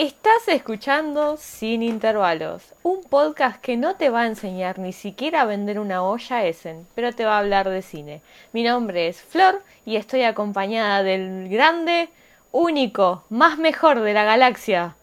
[0.00, 5.44] Estás escuchando Sin Intervalos, un podcast que no te va a enseñar ni siquiera a
[5.44, 8.22] vender una olla Essen, pero te va a hablar de cine.
[8.54, 12.08] Mi nombre es Flor y estoy acompañada del grande,
[12.50, 14.96] único, más mejor de la galaxia.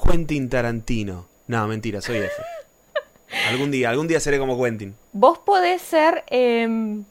[0.00, 1.26] Quentin Tarantino.
[1.48, 2.30] No, mentira, soy F.
[3.50, 4.94] algún día, algún día seré como Quentin.
[5.12, 6.22] Vos podés ser...
[6.28, 7.04] em,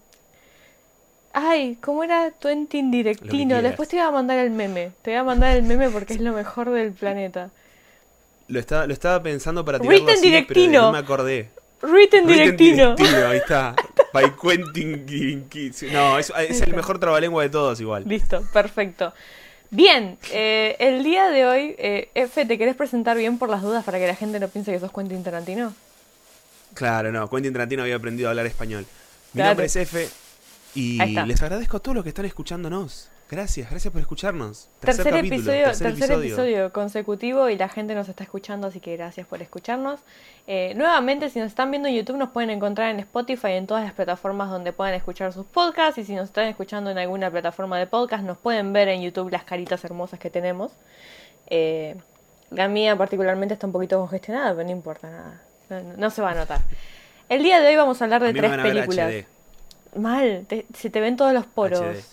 [1.33, 3.61] Ay, ¿cómo era Quentin Directino?
[3.61, 4.91] Después te voy a mandar el meme.
[5.01, 7.49] Te voy a mandar el meme porque es lo mejor del planeta.
[8.47, 10.81] Lo estaba, lo estaba pensando para tirarlo Written así, pero Directino.
[10.83, 11.49] no me acordé.
[11.81, 12.95] Written Written Directino.
[12.95, 13.75] Directino, ahí está.
[14.13, 15.47] By Quentin
[15.91, 18.03] No, es, es el mejor trabalengua de todos igual.
[18.07, 19.11] Listo, perfecto.
[19.71, 23.83] Bien, eh, el día de hoy, eh, F, ¿te querés presentar bien por las dudas
[23.83, 25.73] para que la gente no piense que sos Quentin Tarantino?
[26.75, 28.85] Claro, no, Quentin Tarantino había aprendido a hablar español.
[29.33, 29.49] Mi Claro.
[29.49, 30.07] nombre es F
[30.75, 33.09] y les agradezco a todos los que están escuchándonos.
[33.29, 34.69] Gracias, gracias por escucharnos.
[34.79, 36.71] Tercer, capítulo, episodio, tercer tercer episodio.
[36.71, 40.01] consecutivo y la gente nos está escuchando, así que gracias por escucharnos.
[40.45, 43.65] Eh, nuevamente, si nos están viendo en YouTube, nos pueden encontrar en Spotify y en
[43.65, 45.97] todas las plataformas donde puedan escuchar sus podcasts.
[45.97, 49.31] Y si nos están escuchando en alguna plataforma de podcast, nos pueden ver en YouTube
[49.31, 50.71] las caritas hermosas que tenemos.
[51.47, 51.95] Eh,
[52.51, 55.41] la mía particularmente está un poquito congestionada, pero no importa nada.
[55.69, 56.61] No, no se va a notar.
[57.29, 59.13] El día de hoy vamos a hablar de A tres películas.
[59.95, 61.79] Mal, te- se te ven todos los poros.
[61.81, 62.03] HD.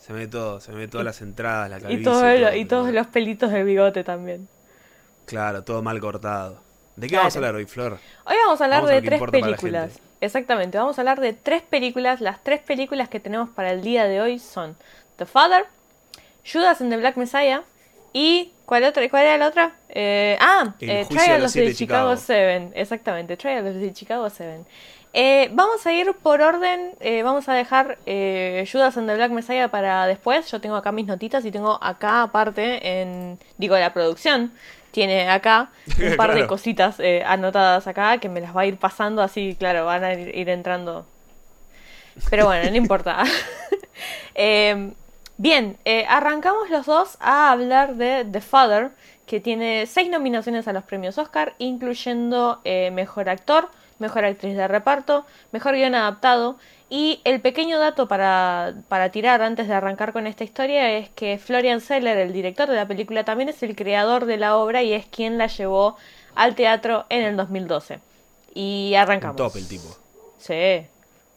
[0.00, 2.00] Se me ve todo, se me ve todas las entradas, la calvicie.
[2.00, 2.92] Y, todo y todos todo.
[2.92, 4.48] los pelitos del bigote también.
[5.26, 6.60] Claro, todo mal cortado.
[6.94, 7.22] ¿De qué Claro.
[7.24, 7.98] vamos a hablar hoy, Flor?
[8.24, 10.00] Hoy vamos a hablar Vamos de tres películas.
[10.20, 12.20] Exactamente, vamos a hablar de tres películas.
[12.20, 14.76] Las tres películas que tenemos para el día de hoy son
[15.16, 15.64] The Father,
[16.50, 17.62] Judas and the Black Messiah
[18.12, 19.06] y ¿cuál otra?
[19.10, 19.74] ¿Cuál era la otra?
[19.90, 22.16] Eh, ah, eh, Trial of the Chicago Chicago.
[22.16, 22.70] 7.
[22.74, 24.64] Exactamente, Trial of the Chicago 7.
[25.18, 29.30] Eh, vamos a ir por orden, eh, vamos a dejar eh, Judas and the Black
[29.30, 30.50] Messiah para después.
[30.50, 34.52] Yo tengo acá mis notitas y tengo acá aparte en, digo, la producción
[34.90, 35.70] tiene acá
[36.06, 39.56] un par de cositas eh, anotadas acá que me las va a ir pasando así,
[39.58, 41.06] claro, van a ir, entrando.
[42.28, 43.24] Pero bueno, no importa.
[44.38, 44.92] Eh,
[45.38, 48.90] bien, eh, arrancamos los dos a hablar de The Father,
[49.26, 54.68] que tiene seis nominaciones a los premios Oscar, incluyendo eh, Mejor Actor, Mejor Actriz de
[54.68, 56.56] Reparto, Mejor Guión Adaptado.
[56.88, 61.36] Y el pequeño dato para, para tirar antes de arrancar con esta historia es que
[61.38, 64.92] Florian Zeller, el director de la película, también es el creador de la obra y
[64.92, 65.96] es quien la llevó
[66.36, 67.98] al teatro en el 2012.
[68.54, 69.36] Y Un arrancamos.
[69.36, 69.96] top el tipo.
[70.38, 70.86] Sí,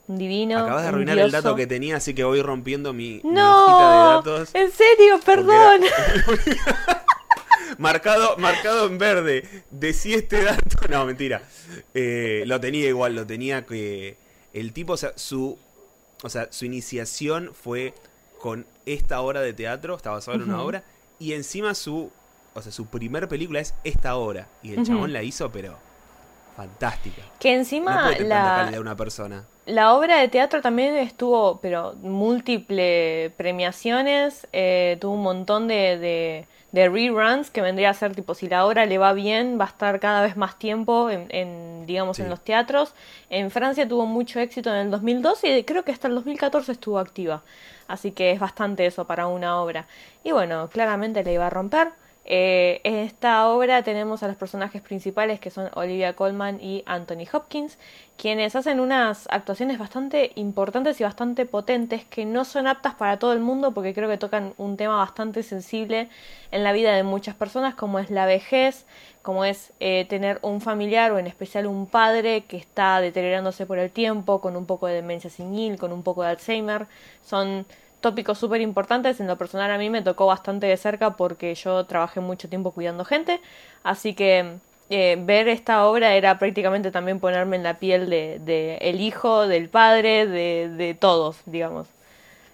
[0.08, 0.59] divino.
[0.59, 3.34] Acabas de arruinar el dato que tenía, así que voy rompiendo mi, mi hojita de
[3.34, 4.53] No, datos.
[4.53, 5.81] en serio, perdón.
[7.80, 9.64] Marcado, marcado en verde.
[9.72, 10.78] Decí este dato.
[10.90, 11.42] No, mentira.
[11.94, 14.18] Eh, lo tenía igual, lo tenía que.
[14.54, 15.58] El tipo, o sea, su.
[16.22, 17.94] O sea, su iniciación fue
[18.40, 20.84] con esta obra de teatro, está basado en una obra.
[21.20, 22.12] Y encima su.
[22.54, 24.48] O sea, su primer película es esta obra.
[24.62, 24.88] Y el Ujú.
[24.88, 25.78] chabón la hizo, pero.
[26.58, 27.22] Fantástica.
[27.40, 29.46] Que No encima tanta la, una persona.
[29.66, 36.46] la obra de teatro también estuvo, pero múltiple premiaciones, eh, tuvo un montón de, de,
[36.72, 39.68] de reruns que vendría a ser tipo, si la obra le va bien, va a
[39.69, 42.24] estar cada vez más tiempo en, en, digamos, Sí.
[42.24, 42.94] en los teatros.
[43.30, 47.00] En Francia tuvo mucho éxito en el 2012 y creo que hasta el 2014 estuvo
[47.00, 47.41] activa.
[47.88, 49.88] Así que es bastante eso para una obra.
[50.24, 51.90] Y bueno, claramente le iba a romper.
[52.32, 57.26] Eh, en esta obra tenemos a los personajes principales que son Olivia Colman y Anthony
[57.34, 57.80] Hopkins,
[58.18, 63.34] quienes hacen unas actuaciones bastante importantes y bastante potentes que no son aptas para todo
[63.34, 66.08] el mundo porque creo que tocan un tema bastante sensible
[66.52, 68.86] en la vida de muchas personas como es la vejez,
[69.24, 73.80] como es eh, tener un familiar o en especial un padre que está deteriorándose por
[73.80, 76.86] el tiempo, con un poco de demencia senil, con un poco de Alzheimer.
[77.24, 77.66] Son
[78.02, 79.20] tópicos súper importantes.
[79.20, 82.72] En lo personal a mí me tocó bastante de cerca porque yo trabajé mucho tiempo
[82.72, 83.42] cuidando gente.
[83.84, 84.58] Así que
[84.90, 89.48] eh, ver esta obra era prácticamente también ponerme en la piel de, de el hijo,
[89.48, 91.88] del padre, de, de todos, digamos.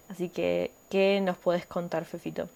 [0.08, 2.48] Así que, ¿qué nos puedes contar, Fefito?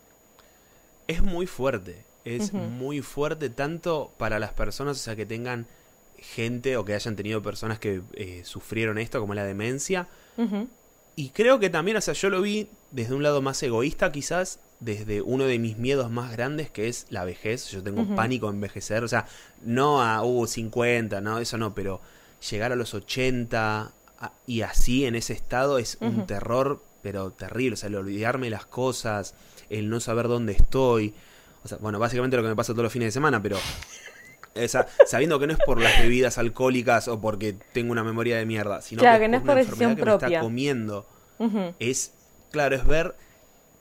[1.09, 2.04] Es muy fuerte.
[2.25, 5.66] Es muy fuerte tanto para las personas, o sea, que tengan
[6.19, 10.07] gente o que hayan tenido personas que eh, sufrieron esto, como la demencia.
[11.16, 14.60] Y creo que también, o sea, yo lo vi desde un lado más egoísta, quizás,
[14.80, 17.68] desde uno de mis miedos más grandes, que es la vejez.
[17.71, 18.15] Yo tengo Ujú.
[18.15, 19.27] pánico a envejecer, o sea,
[19.62, 22.01] no a, uh, 50, no, eso no, pero
[22.51, 27.74] llegar a los 80 a- y así en ese estado es un terror, pero terrible,
[27.74, 29.34] o sea, el olvidarme las cosas,
[29.68, 31.15] el no saber dónde estoy.
[31.65, 33.59] O sea, bueno, básicamente lo que me pasa todos los fines de semana, pero
[35.07, 38.81] sabiendo que no es por las bebidas alcohólicas o porque tengo una memoria de mierda,
[38.83, 41.07] sino Claro, que, que no es una decisión enfermedad que me está comiendo.
[41.79, 42.13] Es,
[42.51, 43.15] claro, es ver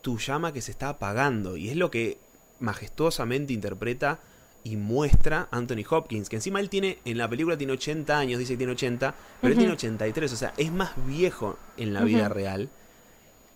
[0.01, 1.57] tu llama que se está apagando.
[1.57, 2.17] Y es lo que
[2.59, 4.19] majestuosamente interpreta
[4.63, 8.53] y muestra Anthony Hopkins, que encima él tiene, en la película tiene 80 años, dice
[8.53, 12.29] que tiene 80, pero él tiene 83, o sea, es más viejo en la vida
[12.29, 12.69] real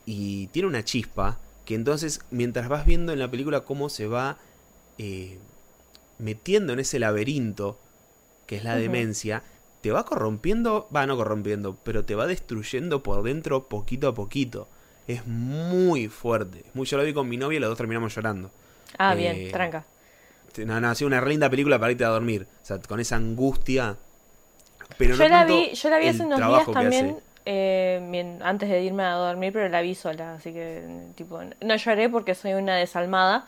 [0.05, 4.37] y tiene una chispa que entonces, mientras vas viendo en la película cómo se va
[4.97, 5.39] eh,
[6.19, 7.79] metiendo en ese laberinto
[8.45, 9.43] que es la demencia,
[9.81, 14.67] te va corrompiendo, va no corrompiendo, pero te va destruyendo por dentro poquito a poquito.
[15.07, 16.63] Es muy fuerte.
[16.73, 18.49] Muy, yo lo vi con mi novia y los dos terminamos llorando.
[18.97, 19.85] Ah, bien, eh, tranca.
[20.57, 22.47] No, no, ha sido una linda película para irte a dormir.
[22.61, 23.97] O sea, con esa angustia.
[24.97, 29.03] Pero yo, la vi, yo la vi hace unos días también, eh, antes de irme
[29.03, 30.35] a dormir, pero la vi sola.
[30.35, 30.83] Así que,
[31.15, 33.45] tipo, no lloré porque soy una desalmada.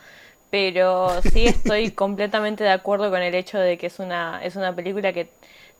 [0.49, 4.75] Pero sí estoy completamente de acuerdo con el hecho de que es una, es una
[4.75, 5.29] película que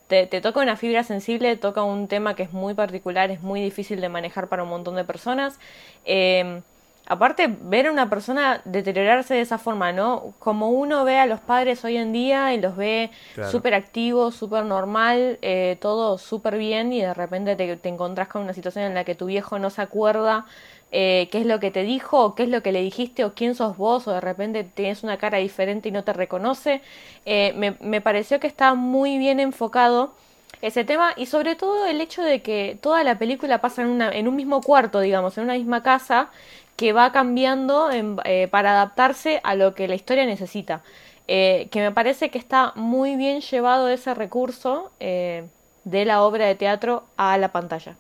[0.08, 4.02] te, toca una fibra sensible, toca un tema que es muy particular, es muy difícil
[4.02, 5.60] de manejar para un montón de personas.
[6.06, 6.62] Eh,
[7.08, 10.34] aparte, ver a una persona deteriorarse de esa forma, ¿no?
[10.40, 13.12] Como uno ve a los padres hoy en día y los ve
[13.50, 18.44] súper activos, súper normal, eh, todo súper bien y de repente te, te encontrás con
[18.44, 20.46] una situación en la que tu viejo no se acuerda
[20.92, 23.34] eh, qué es lo que te dijo, o qué es lo que le dijiste, o
[23.34, 26.82] quién sos vos, o de repente tienes una cara diferente y no te reconoce.
[27.26, 30.14] Eh, me, pareció que está muy bien enfocado
[30.62, 34.10] ese tema y sobre todo el hecho de que toda la película pasa en, una,
[34.12, 36.30] en un mismo cuarto, digamos, en una misma casa
[36.78, 40.82] que va cambiando eh, para adaptarse a lo que la historia necesita.
[41.28, 47.04] que me parece que está muy bien llevado ese recurso de la obra de teatro
[47.18, 47.96] a la pantalla.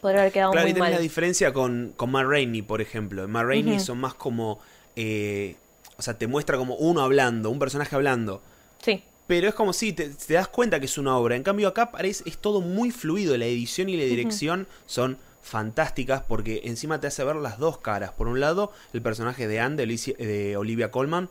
[0.00, 0.94] Podría haber quedado claro, muy y tenés mal.
[0.94, 3.24] la diferencia con, con Ma Rainey, por ejemplo.
[3.24, 4.60] En Ma Rainey son más como.
[4.96, 5.56] Eh,
[5.96, 8.42] o sea, te muestra como uno hablando, un personaje hablando.
[8.82, 9.02] Sí.
[9.26, 11.36] Pero es como si te, te, das cuenta que es una obra.
[11.36, 13.36] En cambio, acá parece, es todo muy fluido.
[13.36, 18.12] La edición y la dirección son fantásticas porque encima te hace ver las dos caras.
[18.12, 21.28] Por un lado, el personaje de Anne, de, Olivia Colman,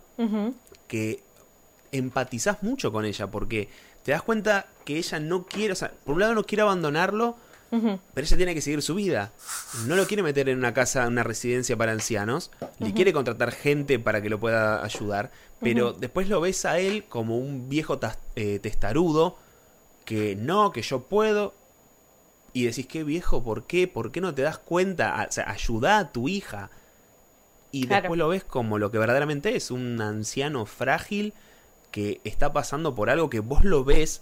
[0.88, 1.22] que
[1.92, 3.70] empatizás mucho con ella porque
[4.04, 7.38] te das cuenta que ella no quiere, o sea, por un lado no quiere abandonarlo,
[7.70, 9.32] pero ella tiene que seguir su vida.
[9.86, 12.52] No lo quiere meter en una casa, en una residencia para ancianos.
[12.80, 15.32] Le quiere contratar gente para que lo pueda ayudar.
[15.62, 18.00] Pero después lo ves a él como un viejo
[18.36, 19.38] eh, testarudo.
[20.06, 21.54] Que no, que yo puedo.
[22.54, 23.44] Y decís, ¿qué viejo?
[23.44, 23.88] ¿Por qué?
[23.88, 25.26] ¿Por qué no te das cuenta?
[25.30, 26.72] O sea, ayuda a tu hija.
[27.72, 29.70] Y después lo ves como lo que verdaderamente es.
[29.70, 31.34] Un anciano frágil
[31.92, 34.22] que está pasando por algo que vos lo ves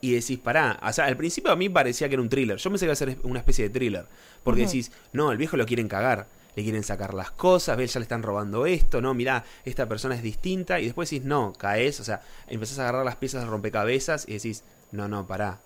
[0.00, 2.58] y decís, pará, o sea, al principio a mí parecía que era un thriller.
[2.58, 4.06] Yo pensé que iba a ser una especie de thriller.
[4.42, 6.28] Porque decís, no, el viejo lo quieren cagar.
[6.54, 10.14] Le quieren sacar las cosas, ves, ya le están robando esto, no, mirá, esta persona
[10.14, 10.80] es distinta.
[10.80, 14.34] Y después decís, no, caes, o sea, empezás a agarrar las piezas de rompecabezas y
[14.34, 15.60] decís, no, no, pará.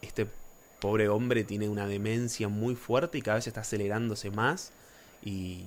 [0.00, 0.28] Este
[0.78, 4.72] pobre hombre tiene una demencia muy fuerte y cada vez está acelerándose más
[5.24, 5.64] y,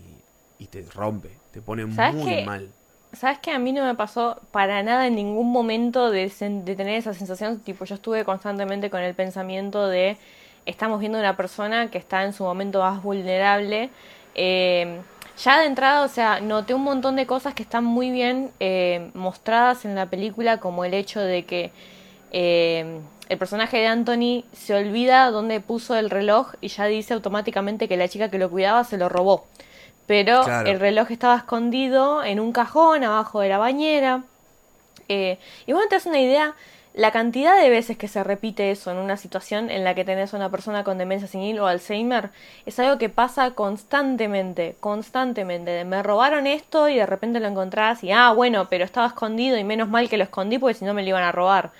[0.57, 2.71] y te rompe, te pone muy mal.
[3.13, 7.13] ¿Sabes que a mí no me pasó para nada en ningún momento de, tener esa
[7.13, 7.59] sensación?
[7.59, 10.17] Tipo, yo estuve constantemente con el pensamiento de
[10.65, 13.89] estamos viendo una persona que está en su momento más vulnerable.
[14.33, 15.01] Eh,
[15.43, 19.11] ya de entrada, o sea, noté un montón de cosas que están muy bien eh,
[19.13, 21.71] mostradas en la película, como el hecho de que
[22.31, 27.89] eh, el personaje de Anthony se olvida dónde puso el reloj y ya dice automáticamente
[27.89, 29.45] que la chica que lo cuidaba se lo robó
[30.11, 34.23] pero el reloj estaba escondido en un cajón abajo de la bañera.
[35.07, 36.53] Eh, y bueno, te das una idea
[36.93, 40.33] la cantidad de veces que se repite eso en una situación en la que tenés
[40.33, 42.31] a una persona con demencia senil o Alzheimer
[42.65, 45.85] es algo que pasa constantemente, constantemente.
[45.85, 49.63] me robaron esto y de repente lo encontrás y ah, bueno, pero estaba escondido y
[49.63, 51.71] menos mal que lo escondí porque si no me lo iban a robar.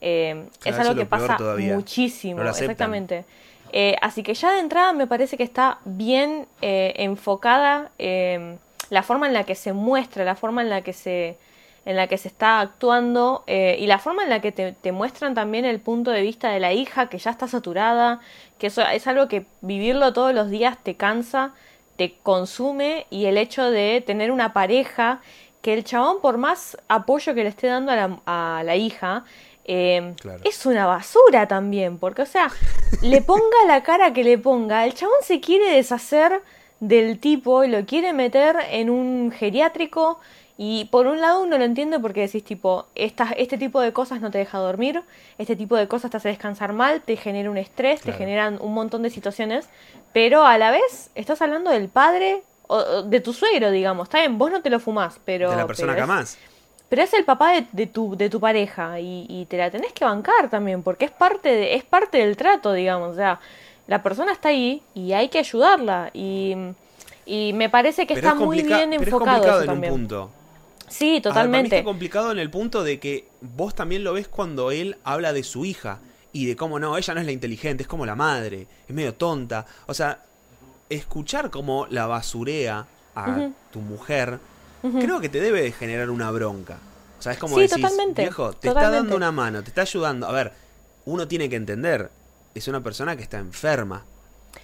[0.00, 3.24] Eh, es algo que pasa muchísimo, exactamente.
[3.72, 8.58] Eh, así que ya de entrada me parece que está bien eh, enfocada eh,
[8.90, 11.38] la forma en la que se muestra, la forma en la que se,
[11.86, 15.64] en la que se está actuando y la forma en la que te, muestran también
[15.64, 18.20] el punto de vista de la hija que ya está saturada,
[18.58, 21.54] que eso es algo que vivirlo todos los días te cansa,
[21.96, 25.22] te consume y el hecho de tener una pareja
[25.62, 27.92] que el chabón por más apoyo que le esté dando
[28.26, 29.24] a la hija,
[29.64, 30.14] eh,
[30.44, 32.50] es una basura también, porque, o sea,
[33.02, 36.42] le ponga la cara que le ponga, el chabón se quiere deshacer
[36.80, 40.18] del tipo y lo quiere meter en un geriátrico.
[40.58, 44.30] Y por un lado uno lo entiende porque decís tipo, este tipo de cosas no
[44.30, 45.02] te deja dormir,
[45.38, 48.74] este tipo de cosas te hace descansar mal, te genera un estrés, te generan un
[48.74, 49.68] montón de situaciones,
[50.12, 54.38] pero a la vez estás hablando del padre o de tu suegro, digamos, está bien,
[54.38, 55.50] vos no te lo fumás, pero...
[55.50, 56.38] De la persona que amás
[56.92, 60.50] pero es el papá de, tu, de tu pareja y, te la tenés que bancar
[60.50, 63.12] también, porque es parte, de, es parte del trato, digamos.
[63.12, 63.40] O sea,
[63.86, 66.10] la persona está ahí y hay que ayudarla.
[66.12, 66.54] Y,
[67.24, 69.66] Y me parece que Pero está es muy bien pero es enfocado complicado eso en
[69.68, 69.92] también.
[69.94, 70.30] un punto.
[70.86, 71.78] Sí, totalmente.
[71.78, 75.44] está complicado en el punto de que vos también lo ves cuando él habla de
[75.44, 78.66] su hija y de cómo no, ella no es la inteligente, es como la madre,
[78.86, 79.64] es medio tonta.
[79.86, 80.18] O sea,
[80.90, 82.84] escuchar cómo la basurea
[83.14, 84.38] a tu mujer,
[84.82, 86.78] Creo que te debe de generar una bronca.
[87.18, 89.82] O sea, es como Sí, decís, totalmente, viejo, te está dando una mano, te está
[89.82, 90.26] ayudando.
[90.26, 90.52] A ver,
[91.04, 92.10] uno tiene que entender,
[92.54, 94.04] es una persona que está enferma.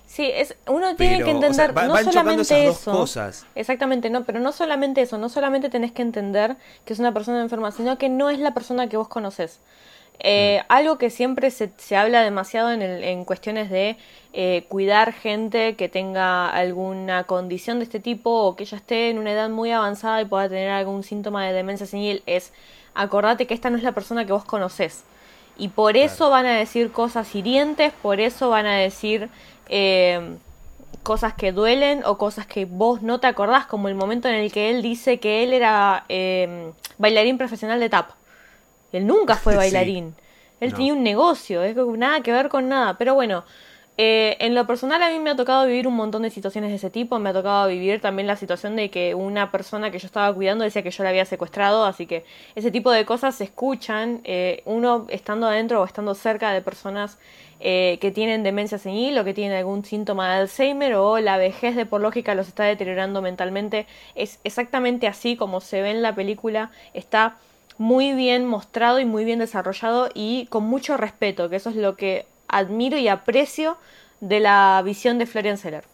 [0.07, 2.79] Sí, es, uno tiene Pero, que o sea, entender va- no van solamente esas dos
[2.81, 2.91] eso.
[2.91, 3.47] cosas.
[3.55, 7.41] Exactamente, no, pero no solamente eso, no solamente tenés que entender que es una persona
[7.41, 9.61] enferma, sino que no es la persona que vos conoces.
[10.21, 13.97] Eh, Algo que siempre se, se habla demasiado en, el- en cuestiones de
[14.33, 19.19] eh, cuidar gente que tenga alguna condición de este tipo o que ya esté en
[19.19, 22.53] una edad muy avanzada y pueda tener algún síntoma de demencia senil es
[22.95, 25.05] acordate que esta no es la persona que vos conocés.
[25.57, 29.29] Y por eso van a decir cosas hirientes, por eso van a decir
[29.69, 30.37] eh,
[31.03, 34.53] cosas que duelen o cosas que vos no te acordás, como el momento en el
[34.53, 36.05] que él dice que él era
[36.99, 38.18] bailarín profesional de tap.
[38.93, 39.59] Él nunca fue Sí.
[39.59, 40.15] bailarín.
[40.61, 40.77] Él No.
[40.77, 42.99] tenía un negocio, es nada que ver con nada.
[42.99, 43.45] Pero bueno,
[44.01, 46.77] eh, en lo personal a mí me ha tocado vivir un montón de situaciones de
[46.77, 47.19] ese tipo.
[47.19, 50.63] Me ha tocado vivir también la situación de que una persona que yo estaba cuidando
[50.65, 51.85] decía que yo la había secuestrado.
[51.85, 54.21] Así que ese tipo de cosas se escuchan.
[54.25, 57.19] eh, uno estando adentro o estando cerca de personas
[57.61, 61.75] eh, que tienen demencia senil o que tienen algún síntoma de Alzheimer o la vejez
[61.75, 63.87] de por lógica los está deteriorando mentalmente.
[64.15, 66.71] Es exactamente así como se ve en la película.
[66.95, 67.37] Está
[67.79, 71.97] muy bien mostrado y muy bien desarrollado y con mucho respeto, que eso es lo
[71.97, 73.77] que admiro y aprecio
[74.21, 75.85] de la visión de Florian Seller.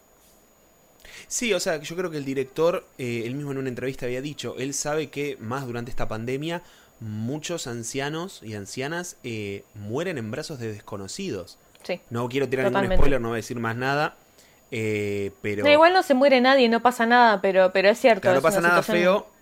[1.27, 4.21] Sí, o sea, yo creo que el director, eh, él mismo en una entrevista había
[4.21, 6.61] dicho, él sabe que más durante esta pandemia
[6.99, 11.57] muchos ancianos y ancianas eh, mueren en brazos de desconocidos.
[11.83, 11.99] Sí.
[12.09, 14.15] No quiero tirar ningún spoiler, no voy a decir más nada,
[14.71, 18.21] eh, pero No, igual no se muere nadie, no pasa nada, pero, pero es cierto.
[18.21, 19.34] claro, no pasa nada situación- feo.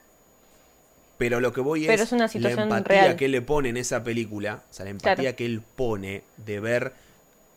[1.17, 3.15] Pero lo que voy Pero es, es una la situación empatía real.
[3.15, 5.36] que él le pone en esa película, o sea, la empatía Claro.
[5.38, 6.93] que él pone de ver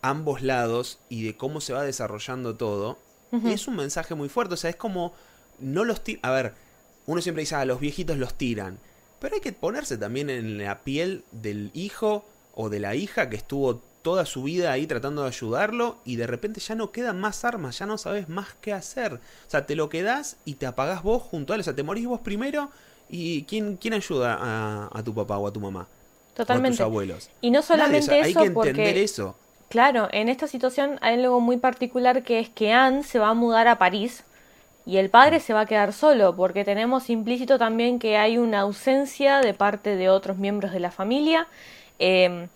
[0.01, 2.99] ambos lados y de cómo se va desarrollando todo,
[3.31, 3.49] Ujú.
[3.49, 4.53] es un mensaje muy fuerte.
[4.53, 5.13] O sea, es como
[5.59, 6.53] no los A ver,
[7.07, 8.77] uno siempre dice, a los viejitos los tiran.
[9.19, 13.35] Pero hay que ponerse también en la piel del hijo o de la hija que
[13.35, 17.43] estuvo toda su vida ahí tratando de ayudarlo y de repente ya no quedan más
[17.43, 19.15] armas, ya no sabes más qué hacer.
[19.15, 21.61] O sea, te lo quedás y te apagás vos junto a él.
[21.61, 22.69] O sea, te morís vos primero
[23.09, 25.89] y ¿quién, quién ayuda a, a tu papá o a tu mamá?
[26.51, 26.77] O a Totalmente.
[26.77, 27.31] tus abuelos.
[27.41, 29.35] Y no Nadie, o solamente hay eso, que entender porque eso.
[29.69, 33.33] Claro, en esta situación hay algo muy particular que es que Anne se va a
[33.33, 34.23] mudar a París
[34.85, 38.61] y el padre se va a quedar solo porque tenemos implícito también que hay una
[38.61, 41.47] ausencia de parte de otros miembros de la familia.
[41.99, 42.47] Eh,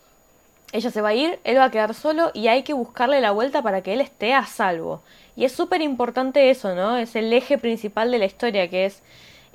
[0.71, 3.31] ella se va a ir, él va a quedar solo y hay que buscarle la
[3.31, 5.01] vuelta para que él esté a salvo.
[5.35, 6.97] Y es súper importante eso, ¿no?
[6.97, 9.01] Es el eje principal de la historia, que es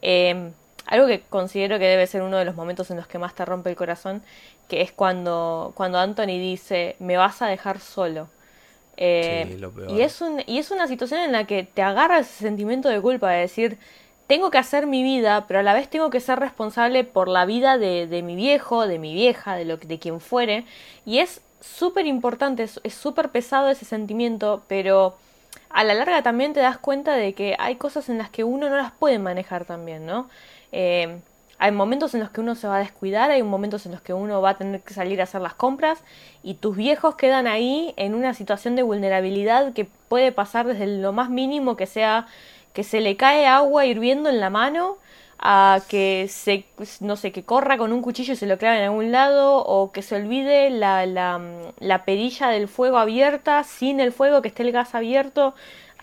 [0.03, 0.51] eh,
[0.87, 3.45] algo que considero que debe ser uno de los momentos en los que más te
[3.45, 4.23] rompe el corazón,
[4.69, 8.29] que es cuando, cuando Anthony dice, me vas a dejar solo.
[8.97, 9.91] Eh, Sí, lo peor.
[9.91, 13.01] y, es un, y es una situación en la que te agarra ese sentimiento de
[13.01, 13.79] culpa, de decir,
[14.27, 17.45] tengo que hacer mi vida, pero a la vez tengo que ser responsable por la
[17.47, 20.65] vida de, de mi viejo, de mi vieja, de, lo, de quien fuere.
[21.05, 25.17] Y es súper importante, es es súper pesado ese sentimiento, pero
[25.71, 28.69] a la larga también te das cuenta de que hay cosas en las que uno
[28.71, 30.29] no las puede manejar también, ¿no?
[30.79, 31.21] Eh,
[31.59, 34.13] hay momentos en los que uno se va a descuidar, hay momentos en los que
[34.13, 36.01] uno va a tener que salir a hacer las compras
[36.43, 41.15] y tus viejos quedan ahí en una situación de vulnerabilidad que puede pasar desde lo
[41.15, 42.27] más mínimo que sea
[42.75, 44.99] que se le cae agua hirviendo en la mano
[45.39, 46.67] a que se
[47.01, 49.93] no sé que corra con un cuchillo y se lo clave en algún lado o
[49.93, 51.41] que se olvide la, la,
[51.79, 55.55] la perilla del fuego abierta sin el fuego que esté el gas abierto.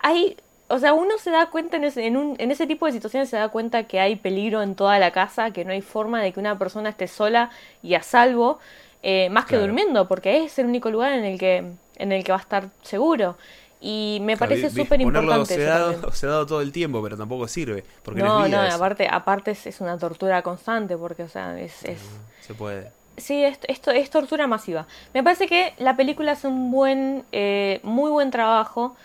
[0.01, 0.35] Hay
[0.67, 3.29] o sea uno se da cuenta en ese, en, un, en ese tipo de situaciones
[3.29, 6.31] se da cuenta que hay peligro en toda la casa que no hay forma de
[6.33, 7.49] que una persona esté sola
[7.81, 8.59] y a salvo
[9.03, 11.63] eh, más que durmiendo porque es el único lugar en el que
[11.97, 13.37] en el que va a estar seguro
[13.81, 17.83] y me parece súper importante sedado, sedado todo el tiempo, pero tampoco sirve.
[18.01, 18.77] Porque no, No, es vida no, eso.
[18.77, 21.99] aparte, aparte es, es una tortura constante, porque, o sea, es, es,
[22.39, 22.91] Se puede.
[23.17, 24.87] sí, es, esto es tortura masiva.
[25.13, 28.95] Me parece que la película hace un buen, eh, muy buen trabajo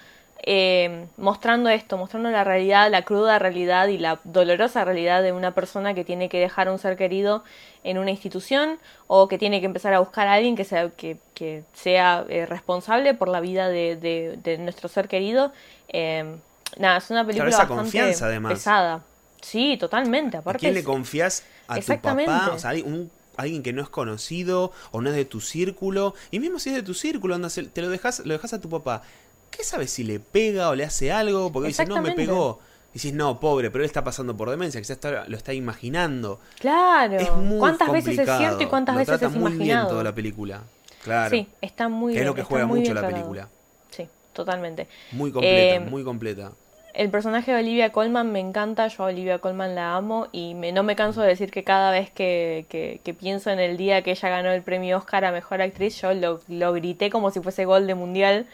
[0.43, 5.53] eh, mostrando esto, mostrando la realidad, la cruda realidad y la dolorosa realidad de una
[5.53, 7.43] persona que tiene que dejar a un ser querido
[7.85, 11.19] en una institución o que tiene que empezar a buscar a alguien que sea, que,
[11.35, 15.53] que sea eh, responsable por la vida de, de- de nuestro ser querido.
[15.89, 16.37] Eh,
[16.79, 18.53] nada, es una película esa bastante además.
[18.53, 19.03] pesada.
[19.41, 20.37] Sí, totalmente.
[20.37, 21.45] ¿A Aparte quién le confías?
[21.69, 21.81] ¿A tu
[22.27, 22.51] papá?
[22.55, 26.15] O sea, hay un- alguien que no es conocido o no es de tu círculo.
[26.33, 28.61] Y mismo si es de tu círculo, anda, se- te lo dejas, lo dejas a
[28.61, 29.03] tu papá.
[29.51, 31.51] ¿Qué sabes si le pega o le hace algo?
[31.53, 32.61] Porque dice, no, me pegó.
[32.91, 36.41] Y dices, no, pobre, pero él está pasando por demencia, quizás está- lo está imaginando.
[36.59, 37.17] Claro.
[37.17, 40.03] Es muy ¿Cuántas veces es cierto y cuántas Lo veces trata es muy bien toda
[40.03, 40.63] la película.
[41.05, 41.31] Claro.
[41.31, 43.49] Sí, está muy que es lo que juega mucho la película.
[43.91, 44.89] Sí, totalmente.
[45.13, 46.53] Muy completa, Eh, muy completa.
[46.95, 50.73] El personaje de Olivia Colman me encanta, yo a Olivia Colman la amo y me,
[50.73, 54.03] no me canso de decir que cada vez que, que- que pienso en el día
[54.03, 57.39] que ella ganó el premio Oscar a Mejor Actriz, yo lo, lo grité como si
[57.41, 58.47] fuese gol de mundial.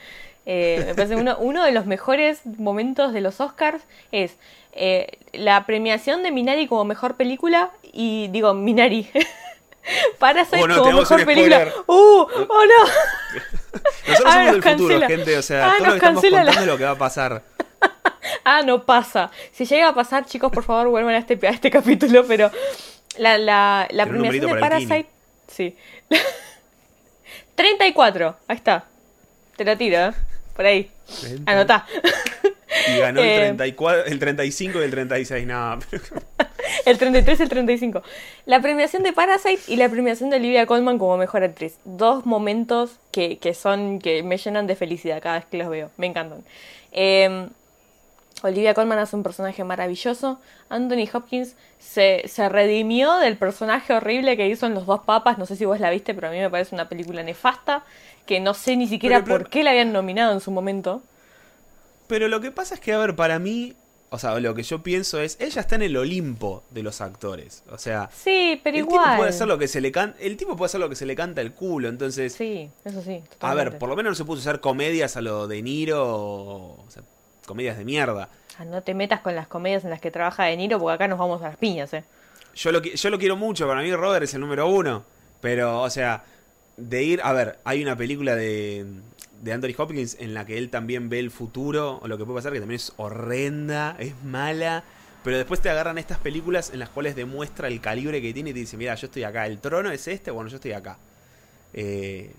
[0.47, 3.83] Eh, me parece uno, uno de los mejores momentos de los Oscars
[4.13, 4.37] es
[4.73, 9.09] eh, la premiación de Minari como Mejor Película y digo, Minari.
[10.19, 11.69] Parasite Oh, no, como mejor película.
[11.87, 11.93] ¡Uh!
[11.93, 12.27] ¡Oh
[12.65, 12.85] no!
[14.09, 15.07] Nosotros Ah, somos del futuro, cancela.
[15.09, 16.85] gente, o sea, Ah, todo lo nos que estamos cancela la- contando es lo que
[16.85, 17.43] va a pasar.
[18.47, 19.31] Ah, no pasa.
[19.53, 22.51] Si llega a pasar, chicos, por favor, vuelvan a este, a este capítulo, pero
[23.19, 25.07] la, la, la premiación de Parasite...
[25.49, 25.77] Sí.
[27.55, 28.85] 34, ahí está.
[29.57, 30.13] Te la tiro, ¿eh?
[30.55, 30.91] Por ahí.
[31.47, 31.87] Anotá.
[32.89, 33.49] Y ganó Eh.
[33.49, 35.79] el, 34, el 35 y el 36, nada.
[36.87, 38.03] El 33 y el 35.
[38.47, 41.79] La premiación de Parasite y la premiación de Olivia Colman como mejor actriz.
[41.85, 45.91] Dos momentos que, que son que me llenan de felicidad cada vez que los veo.
[45.97, 46.45] Me encantan.
[46.93, 47.49] Eh,
[48.43, 50.39] Olivia Colman hace un personaje maravilloso.
[50.69, 55.39] Anthony Hopkins se, se redimió del personaje horrible que hizo en Los Dos Papas.
[55.39, 57.85] No sé si vos la viste, pero a mí me parece una película nefasta.
[58.27, 61.03] Que no sé ni siquiera Pero por qué la habían nominado en su momento.
[62.07, 63.75] Pero lo que pasa es que, a ver, para mí,
[64.11, 67.63] o sea, lo que yo pienso es, ella está en el Olimpo de los actores.
[67.71, 69.05] O sea, Sí, pero el igual.
[69.05, 71.07] tipo puede hacer lo que se le canta, el tipo puede hacer lo que se
[71.07, 73.23] le canta el culo, entonces, Sí, eso sí.
[73.41, 76.05] a ver, por lo menos no se puso a hacer comedias a lo de Niro,
[76.07, 77.03] o, sea,
[77.47, 78.29] comedias de mierda.
[78.59, 81.09] Ah, no te metas con las comedias en las que trabaja De Niro, porque acá
[81.09, 82.05] nos vamos a las piñas, ¿eh?
[82.55, 85.05] Yo lo, yo lo quiero mucho, para mí Robert es el número uno.
[85.41, 86.25] Pero, o sea,
[86.77, 87.21] de ir.
[87.23, 88.85] A ver, hay una película de,
[89.43, 92.39] de Anthony Hopkins en la que él también ve el futuro, o lo que puede
[92.39, 94.85] pasar, que también es horrenda, es mala.
[95.23, 98.53] Pero después te agarran estas películas en las cuales demuestra el calibre que tiene y
[98.53, 100.99] te dice: Mira, yo estoy acá, el trono es este, bueno, yo estoy acá.
[101.73, 102.31] Eh,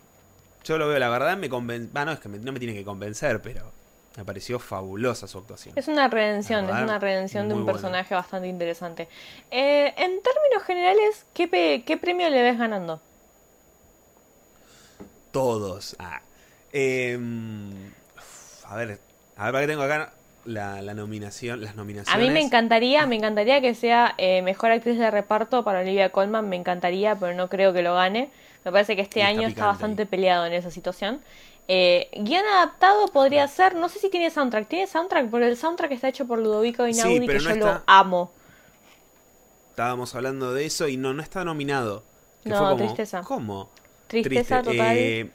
[0.63, 1.89] yo lo veo, la verdad, me convence.
[1.93, 3.71] no, es que me- no me tiene que convencer, pero
[4.17, 5.73] me pareció fabulosa su actuación.
[5.77, 9.07] Es una redención, es una redención de un personaje bastante interesante.
[9.51, 13.01] Eh, en términos generales, ¿qué, pe- ¿qué premio le ves ganando?
[15.35, 15.97] Todos.
[15.99, 16.21] Ah.
[16.71, 18.99] Eh, uf, a ver,
[19.35, 20.13] a ver, para que tengo acá
[20.45, 22.27] la, la nominación, las A nominaciones.
[22.27, 26.47] mí me encantaría, me encantaría que sea eh, mejor actriz de reparto para Olivia Colman,
[26.47, 28.29] me encantaría, pero no creo que lo gane.
[28.63, 30.07] Me parece que este está año está bastante ahí.
[30.07, 31.21] peleado en esa situación.
[31.67, 35.29] Eh, guion adaptado podría ser, no sé si tiene soundtrack, ¿tiene soundtrack?
[35.29, 38.31] Porque el soundtrack está hecho por Ludovico Sí, Einaudi, pero que no yo lo amo.
[39.71, 42.03] Estábamos hablando de eso y no, no está nominado.
[42.43, 43.21] Que No, fue como, tristeza.
[43.23, 43.69] ¿Cómo?
[44.23, 44.77] Tristeza Triste.
[44.77, 44.97] total.
[44.97, 45.29] Eh,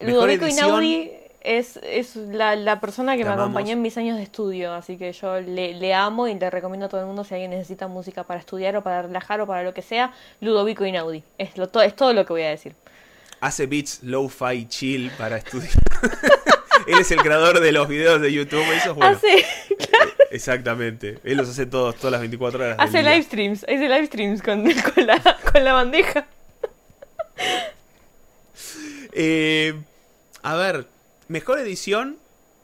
[0.00, 3.44] Ludovico Inaudi es, es la, la persona que me amamos.
[3.44, 6.86] acompañó en mis años de estudio, así que yo le, le amo y le recomiendo
[6.86, 9.62] a todo el mundo si alguien necesita música para estudiar o para relajar o para
[9.62, 11.22] lo que sea, Ludovico Inaudi.
[11.38, 12.74] Es, lo, to- es todo lo que voy a decir.
[13.40, 15.72] Hace beats low-fi chill para estudiar.
[16.86, 18.62] Él es el creador de los videos de YouTube.
[18.74, 19.16] Eso es bueno.
[19.16, 19.44] Hace,
[20.30, 21.18] Exactamente.
[21.24, 22.76] Él los hace todos, todas las 24 horas.
[22.76, 23.10] del hace día.
[23.12, 24.62] live streams, hace live streams con,
[24.94, 25.20] con, la,
[25.52, 26.26] con la bandeja.
[29.12, 29.74] Eh,
[30.42, 30.86] a ver,
[31.28, 32.16] mejor edición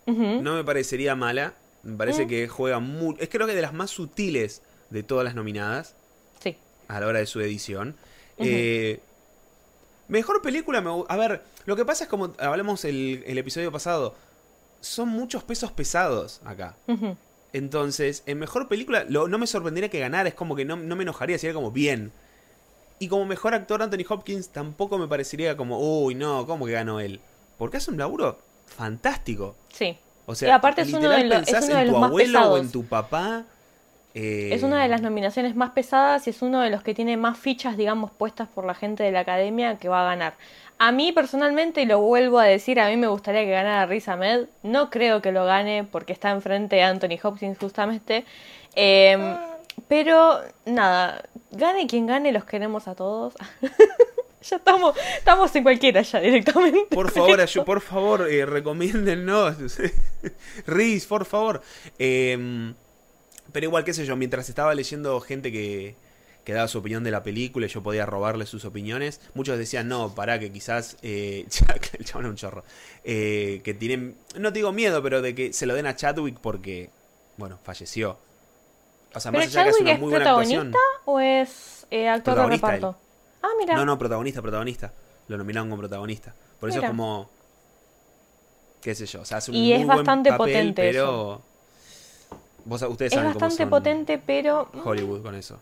[0.06, 1.54] no me parecería mala.
[1.82, 1.96] Me Mm.
[1.96, 3.16] parece que juega muy...
[3.18, 5.94] Es creo que de las más sutiles de todas las nominadas
[6.42, 6.56] Sí.
[6.88, 7.96] a la hora de su edición.
[8.38, 9.00] Eh,
[10.08, 14.14] mejor película, me a ver, lo que pasa es como hablamos el, el episodio pasado,
[14.80, 16.76] son muchos pesos pesados acá.
[17.52, 20.96] Entonces, en mejor película, lo- no me sorprendería que ganara, es como que no, no
[20.96, 22.12] me enojaría, sería como bien.
[23.02, 27.00] Y como mejor actor, Anthony Hopkins tampoco me parecería como, uy, no, ¿cómo que ganó
[27.00, 27.20] él?
[27.58, 29.56] Porque hace un laburo fantástico.
[29.72, 29.96] Sí.
[30.26, 31.92] O sea, Y aparte es uno literal de los- es pensás uno de en tu
[31.92, 32.60] los más abuelo o pesados.
[32.60, 33.44] en tu papá.
[34.14, 37.16] eh, Es una de las nominaciones más pesadas y es uno de los que tiene
[37.16, 40.34] más fichas, digamos, puestas por la gente de la academia que va a ganar.
[40.78, 44.08] A mí personalmente, y lo vuelvo a decir, a mí me gustaría que ganara Riz
[44.08, 44.46] Ahmed.
[44.62, 48.24] No creo que lo gane porque está enfrente de Anthony Hopkins justamente.
[48.76, 49.36] Eh,
[49.88, 53.34] pero nada, gane quien gane, los queremos a todos.
[54.42, 56.94] ya estamos, estamos en cualquiera ya directamente.
[56.94, 59.56] Por favor, ayu- por favor, eh, recomiéndennos.
[60.66, 61.62] Riz, por favor.
[61.98, 62.72] Eh,
[63.52, 65.94] pero igual, qué sé yo, mientras estaba leyendo gente que,
[66.44, 69.88] que daba su opinión de la película y yo podía robarle sus opiniones, muchos decían,
[69.88, 70.96] no, pará, que quizás...
[71.02, 71.46] Eh,
[71.98, 72.64] el chabón es un chorro.
[73.04, 76.38] Eh, que tienen, no te digo miedo, pero de que se lo den a Chadwick
[76.40, 76.90] porque,
[77.36, 78.16] bueno, falleció.
[79.14, 81.02] O sea, ¿Pero más allá de que hace Chadwick una es muy buena protagonista actuación.
[81.04, 82.96] o es eh, actor de Protagonista reparto?
[83.42, 83.74] Ah, mira.
[83.74, 84.92] No, no, protagonista, protagonista.
[85.28, 86.34] Lo nominaron como protagonista.
[86.58, 87.28] Por eso es como.
[88.80, 89.22] qué sé yo.
[89.22, 91.42] O sea, hace un Y es buen bastante papel, potente pero.
[92.64, 94.68] Vos, ustedes Es saben cómo bastante son potente, pero...
[94.84, 95.58] Hollywood con eso.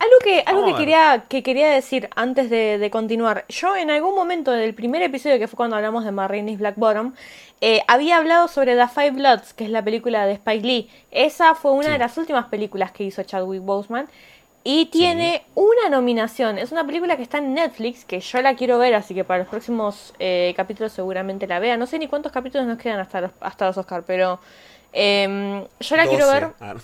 [0.00, 3.44] Algo que, algo que quería, que quería decir antes de, de continuar.
[3.48, 7.14] Yo en algún momento del primer episodio, que fue cuando hablamos de Marines Black Bottom,
[7.66, 10.90] eh, había hablado sobre The Five Bloods, que es la película de Spike Lee.
[11.10, 11.92] Esa fue una Sí.
[11.92, 14.06] de las últimas películas que hizo Chadwick Boseman.
[14.66, 16.56] Y tiene una nominación.
[16.58, 19.40] Es una película que está en Netflix, que yo la quiero ver, así que para
[19.40, 21.76] los próximos eh, capítulos seguramente la vea.
[21.76, 24.40] No sé ni cuántos capítulos nos quedan hasta los, hasta los Oscar, pero
[24.92, 26.40] em, yo la quiero 12.
[26.40, 26.74] ver.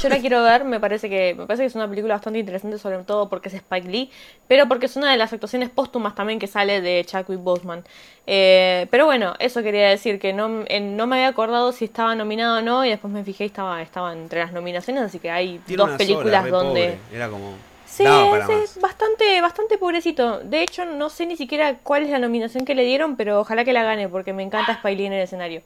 [0.00, 2.78] Yo la quiero ver, me parece que me parece que es una película bastante interesante,
[2.78, 4.10] sobre todo porque es Spike Lee,
[4.48, 7.84] pero porque es una de las actuaciones póstumas también que sale de Chadwick Boseman.
[8.26, 12.14] Eh, pero bueno, eso quería decir, que no, eh, no me había acordado si estaba
[12.14, 15.30] nominado o no, y después me fijé y estaba, estaba entre las nominaciones, así que
[15.30, 16.80] hay tiene dos películas sola, donde...
[16.80, 17.16] pobre.
[17.16, 17.54] Era como.
[17.84, 20.38] Sí, es bastante, bastante pobrecito.
[20.38, 23.66] De hecho, no sé ni siquiera cuál es la nominación que le dieron, pero ojalá
[23.66, 25.62] que la gane, porque me encanta Spike Lee en el escenario.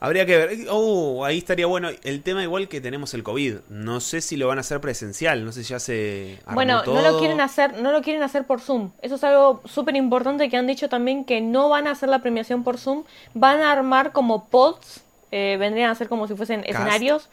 [0.00, 0.50] Habría que ver.
[0.70, 1.88] Oh, ahí estaría bueno.
[2.04, 3.56] El tema igual que tenemos el COVID.
[3.68, 5.44] No sé si lo van a hacer presencial.
[5.44, 6.94] No sé si ya se armó Bueno, todo.
[6.94, 8.90] no lo quieren hacer, no lo quieren hacer por Zoom.
[9.02, 12.20] Eso es algo súper importante que han dicho también que no van a hacer la
[12.20, 13.04] premiación por Zoom.
[13.34, 16.70] Van a armar como pods, eh, vendrían a ser como si fuesen Cast.
[16.74, 17.28] escenarios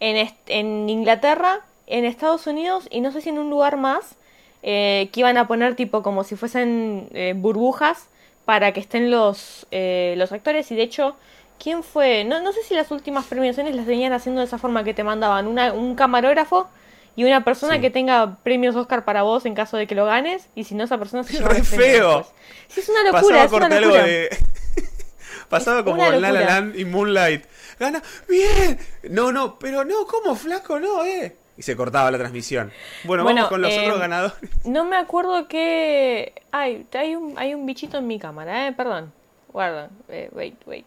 [0.00, 4.16] en, est- en Inglaterra, en Estados Unidos y no sé si en un lugar más
[4.64, 8.08] eh, que iban a poner tipo como si fuesen eh, burbujas
[8.44, 11.16] para que estén los, eh, los actores y de hecho
[11.62, 12.24] ¿Quién fue?
[12.24, 15.02] No, no sé si las últimas premiaciones las venían haciendo de esa forma que te
[15.04, 16.68] mandaban una, un camarógrafo
[17.16, 17.80] y una persona Sí.
[17.80, 20.84] que tenga premios Oscar para vos en caso de que lo ganes y si no
[20.84, 22.24] esa persona se lleva ¡Re feo!
[22.68, 24.28] Sí, es una locura, Pasaba es una algo de.
[25.48, 26.32] Pasaba como La La.
[26.32, 27.44] Land y Moonlight.
[27.80, 28.02] Gana.
[28.28, 28.78] ¡Bien!
[29.10, 30.78] No, no, pero no, ¿cómo flaco?
[30.78, 31.36] No, eh.
[31.56, 32.70] Y se cortaba la transmisión.
[33.04, 34.36] Bueno, Bueno, vamos con los eh, otros ganadores.
[34.64, 36.34] No me acuerdo que...
[36.52, 39.12] Ay, hay un, hay un bichito en mi cámara, eh, perdón.
[39.52, 40.86] Guarda, eh, wait, wait.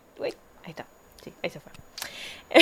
[0.63, 0.85] Ahí está.
[1.23, 1.71] Sí, ahí se fue.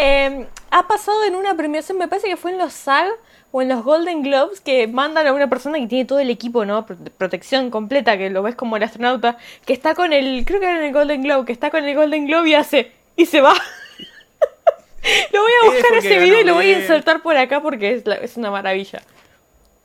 [0.00, 3.10] Eh, ha pasado en una premiación, me parece que fue en los SAG
[3.50, 6.64] o en los Golden Globes, que mandan a una persona que tiene todo el equipo,
[6.64, 6.86] ¿no?
[6.86, 10.66] Pro- Protección completa, que lo ves como el astronauta, que está con el, creo que
[10.66, 13.40] era en el Golden Globe, que está con el Golden Globe y hace, y se
[13.40, 13.54] va.
[15.32, 18.06] lo voy a buscar ese video y lo voy a insertar por acá porque es,
[18.06, 19.02] la- es una maravilla.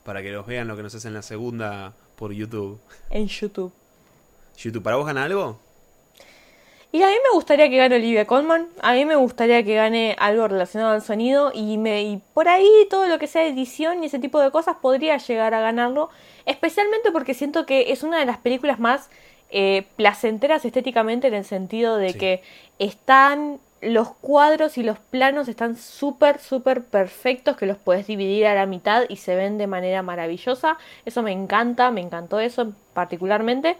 [0.04, 2.78] Para que los vean lo que nos hacen la segunda por YouTube.
[3.10, 3.72] En YouTube.
[4.56, 5.58] YouTube, ¿para vos gana algo?
[6.94, 10.14] Y a mí me gustaría que gane Olivia Colman, a mí me gustaría que gane
[10.16, 14.06] algo relacionado al sonido y, me, y por ahí todo lo que sea edición y
[14.06, 16.10] ese tipo de cosas podría llegar a ganarlo,
[16.46, 19.10] especialmente porque siento que es una de las películas más
[19.50, 22.18] eh, placenteras estéticamente en el sentido de Sí.
[22.20, 22.42] que
[22.78, 28.54] están los cuadros y los planos están súper, súper perfectos que los puedes dividir a
[28.54, 30.78] la mitad y se ven de manera maravillosa.
[31.04, 33.76] Eso me encanta, me encantó eso particularmente.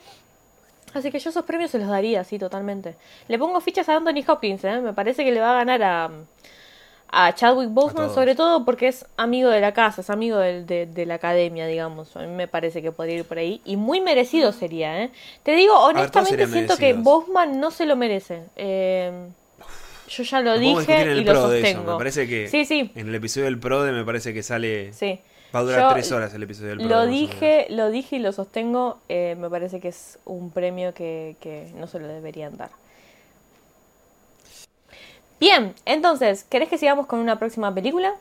[0.94, 2.94] Así que yo esos premios se los daría, sí, totalmente.
[3.28, 4.80] Le pongo fichas a Anthony Hopkins, ¿eh?
[4.80, 6.10] Me parece que le va a ganar a,
[7.08, 11.06] a Chadwick Boseman, sobre todo porque es amigo de la casa, es amigo de, de
[11.06, 12.16] la academia, digamos.
[12.16, 13.60] A mí me parece que podría ir por ahí.
[13.64, 15.10] Y muy merecido sería, ¿eh?
[15.42, 16.94] Te digo, honestamente, siento que.
[16.94, 18.44] Boseman no se lo merece.
[18.56, 19.12] Eh,
[20.08, 21.92] yo ya lo dije y lo sostengo.
[21.92, 24.92] Me parece que Sí, sí, en el episodio del PRODE me parece que sale.
[24.92, 25.20] sí.
[25.54, 26.90] Va a durar Yo tres horas el episodio del PRODE.
[26.90, 28.98] Lo dije, lo dije y lo sostengo.
[29.08, 32.70] eh, me parece que es un premio que, que no se lo deberían dar.
[35.38, 38.14] Bien, entonces, ¿querés que sigamos con una próxima película?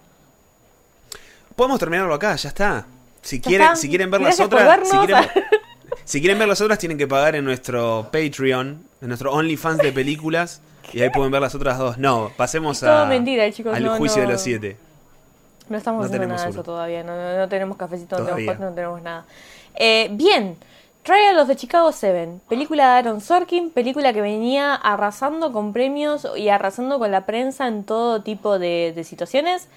[1.56, 2.86] Podemos terminarlo acá, ya está.
[3.22, 3.76] Si ¿Ya quieren, está?
[3.78, 5.24] si quieren ver las otras, si quieren,
[6.06, 9.92] si quieren ver las otras tienen que pagar en nuestro Patreon, en nuestro OnlyFans de
[9.92, 11.98] películas y ahí pueden ver las otras dos.
[11.98, 14.28] No, pasemos a mentira, chicos, al no, juicio no.
[14.28, 14.78] de los siete.
[15.70, 17.04] No estamos No haciendo nada de eso todavía.
[17.04, 19.26] No, no, no tenemos cafecito, no tenemos no tenemos nada.
[19.76, 20.58] Eh, bien,
[21.04, 22.42] Trial of the Chicago Seven.
[22.48, 23.72] Película de Aaron Sorkin.
[23.72, 28.94] Película que venía arrasando con premios y arrasando con la prensa en todo tipo de,
[28.96, 29.68] de situaciones.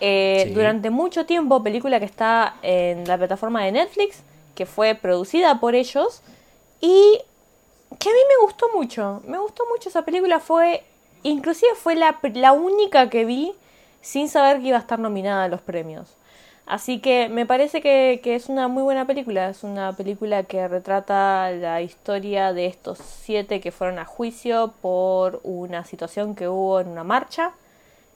[0.00, 0.54] Eh, Sí.
[0.54, 4.22] Durante mucho tiempo, película que está en la plataforma de Netflix,
[4.54, 6.20] que fue producida por ellos.
[6.80, 7.20] Y
[7.98, 9.22] que a mí me gustó mucho.
[9.26, 10.40] Me gustó mucho esa película.
[10.40, 10.82] Fue,
[11.22, 13.54] inclusive fue la, la única que vi
[14.04, 16.16] sin saber que iba a estar nominada a los premios.
[16.66, 19.48] Así que me parece que, que es una muy buena película.
[19.50, 25.40] Es una película que retrata la historia de estos siete que fueron a juicio por
[25.44, 27.52] una situación que hubo en una marcha.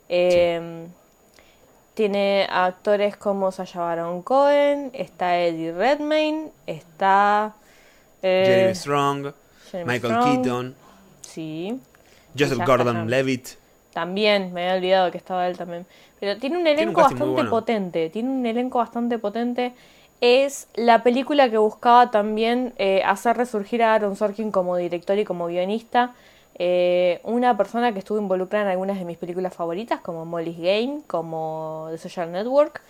[0.09, 0.89] Eh,
[1.95, 7.57] Tiene actores como Sacha Baron Cohen, está Eddie Redmayne, está...
[8.23, 9.35] eh, Jeremy Strong,
[9.71, 10.43] Jeremy Michael Strong.
[10.43, 10.77] Keaton,
[11.23, 11.81] Sí.
[12.39, 13.11] Joseph ya Gordon está.
[13.11, 13.49] Levitt.
[13.93, 15.87] También, me había olvidado que estaba él también.
[16.21, 17.51] Pero tiene un elenco bastante bueno.
[17.51, 18.11] potente.
[18.11, 19.73] Tiene un elenco bastante potente.
[20.21, 25.25] es la película que buscaba también eh, hacer resurgir a Aaron Sorkin como director y
[25.25, 26.15] como guionista.
[26.61, 31.03] Eh, una persona que estuvo involucrada en algunas de mis películas favoritas, como Molly's Game,
[31.07, 32.83] como The Social Network,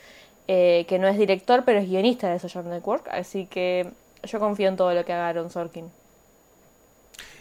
[0.49, 3.07] eh, que no es director, pero es guionista de The Social Network.
[3.11, 3.91] Así que
[4.25, 5.91] yo confío en todo lo que haga Aaron Sorkin.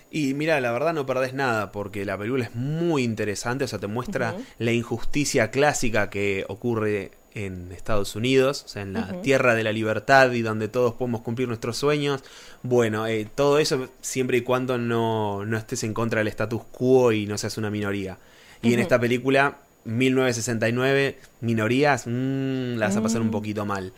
[0.10, 3.80] Y mira, la verdad no perdés nada, porque la película es muy interesante, o sea,
[3.80, 9.54] te muestra la injusticia clásica que ocurre en Estados Unidos, o sea, en la tierra
[9.54, 12.24] de la libertad y donde todos podemos cumplir nuestros sueños.
[12.64, 17.12] Bueno, eh, todo eso siempre y cuando no, no, estés en contra del status quo
[17.12, 18.18] y no seas una minoría.
[18.64, 23.32] Y en esta película, 1969, minorías, mmm, las vas a pasar un mm.
[23.32, 23.94] poquito mal.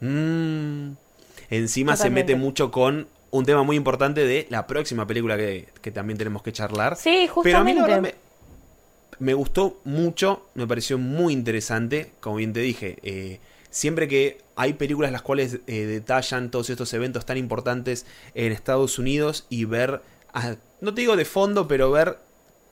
[0.00, 0.90] Mm.
[1.48, 6.18] Encima se mete mucho con un tema muy importante de la próxima película que, también
[6.18, 6.96] tenemos que charlar.
[6.96, 7.82] Sí, justamente.
[7.82, 8.08] Pero a mí
[9.18, 12.98] me, gustó mucho, me pareció muy interesante, como bien te dije.
[13.02, 13.40] Eh,
[13.70, 18.98] siempre que hay películas las cuales eh, detallan todos estos eventos tan importantes en Estados
[18.98, 20.02] Unidos y ver,
[20.82, 22.18] no te digo de fondo, pero ver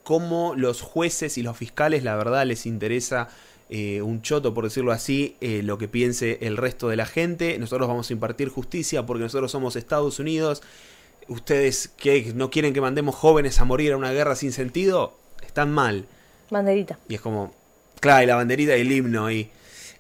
[0.05, 3.29] cómo los jueces y los fiscales, la verdad, les interesa
[3.73, 7.57] eh, un choto, por decirlo así, eh, lo que piense el resto de la gente.
[7.57, 10.61] Nosotros vamos a impartir justicia porque nosotros somos Estados Unidos.
[11.29, 15.71] Ustedes que no quieren que mandemos jóvenes a morir a una guerra sin sentido, están
[15.71, 16.07] mal.
[16.51, 16.99] Banderita.
[17.09, 17.55] Y es como,
[18.01, 19.51] claro, y la banderita y el himno y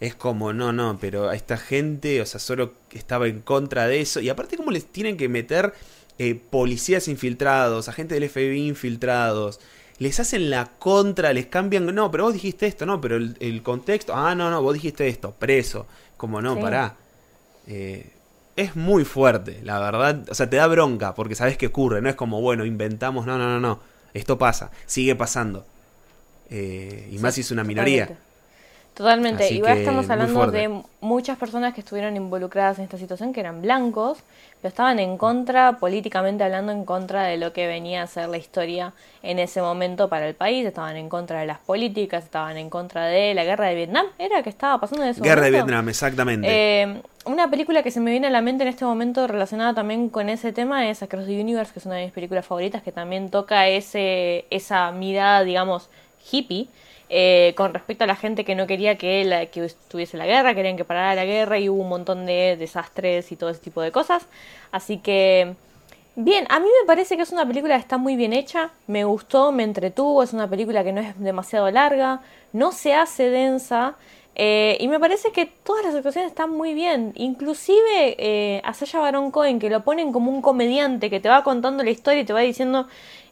[0.00, 4.00] es como, no, no, pero a esta gente, o sea, solo estaba en contra de
[4.00, 4.18] eso.
[4.18, 5.74] Y aparte, ¿cómo les tienen que meter
[6.18, 9.60] eh, policías infiltrados, agentes del FBI infiltrados?
[10.00, 14.14] Les hacen la contra, les cambian, no, pero vos dijiste esto, no, pero el, contexto,
[14.16, 15.86] ah, no, no, vos dijiste esto, preso,
[16.16, 16.96] como no, pará.
[17.66, 18.10] Eh,
[18.56, 22.08] es muy fuerte, la verdad, o sea, te da bronca porque sabes que ocurre, no
[22.08, 23.80] es como, bueno, inventamos, no, no, no, no,
[24.14, 25.66] esto pasa, sigue pasando.
[26.48, 28.18] Eh, y más si es una minoría.
[28.94, 29.52] Totalmente.
[29.52, 34.18] Igual estamos hablando de muchas personas que estuvieron involucradas en esta situación, que eran blancos,
[34.60, 38.36] pero estaban en contra, políticamente hablando, en contra de lo que venía a ser la
[38.36, 40.66] historia en ese momento para el país.
[40.66, 44.04] Estaban en contra de las políticas, estaban en contra de la guerra de Vietnam.
[44.18, 46.46] ¿Era que estaba pasando en ese guerra de Vietnam, exactamente.
[46.50, 50.08] Eh, una película que se me viene a la mente en este momento relacionada también
[50.08, 52.92] con ese tema es Across the Universe, que es una de mis películas favoritas, que
[52.92, 55.88] también toca ese, esa mirada, digamos,
[56.30, 56.68] hippie
[57.12, 60.84] eh, con respecto a la gente que no quería que, estuviese la guerra, querían que
[60.84, 64.28] parara la guerra y hubo un montón de desastres y todo ese tipo de cosas.
[64.70, 65.56] Así que,
[66.14, 69.02] bien, a mí me parece que es una película que está muy bien hecha, me
[69.02, 72.20] gustó, me entretuvo, es una película que no es demasiado larga,
[72.52, 73.96] no se hace densa.
[74.36, 77.12] Eh, y me parece que todas las actuaciones están muy bien.
[77.16, 81.42] Inclusive eh, a Sasha Baron Cohen, que lo ponen como un comediante que te va
[81.42, 82.86] contando la historia y te va diciendo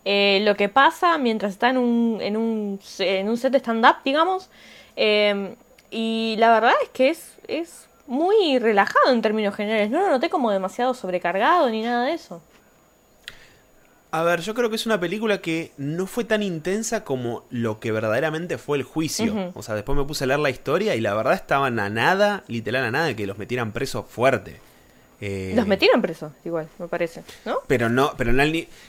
[0.04, 3.96] eh, lo que pasa mientras está en un, en un, en un set de stand-up,
[4.04, 4.50] digamos.
[4.96, 5.54] Eh,
[5.90, 9.90] y la verdad es que es, es muy relajado en términos generales.
[9.90, 12.42] No lo noté como demasiado sobrecargado ni nada de eso.
[14.10, 17.78] A ver, yo creo que es una película que no fue tan intensa como lo
[17.78, 19.52] que verdaderamente fue el juicio.
[19.54, 22.42] O sea, después me puse a leer la historia y la verdad estaban a nada,
[22.48, 24.60] literal a nada, de que los metieran presos fuerte.
[25.20, 27.58] Eh, los metieron presos, igual, me parece, ¿no?
[27.66, 28.44] Pero no, pero no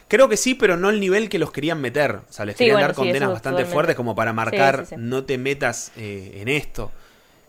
[0.08, 2.18] creo que sí, pero no el nivel que los querían meter.
[2.18, 6.38] O sea, les querían dar condenas bastante fuertes como para marcar, no te metas eh,
[6.42, 6.92] en esto.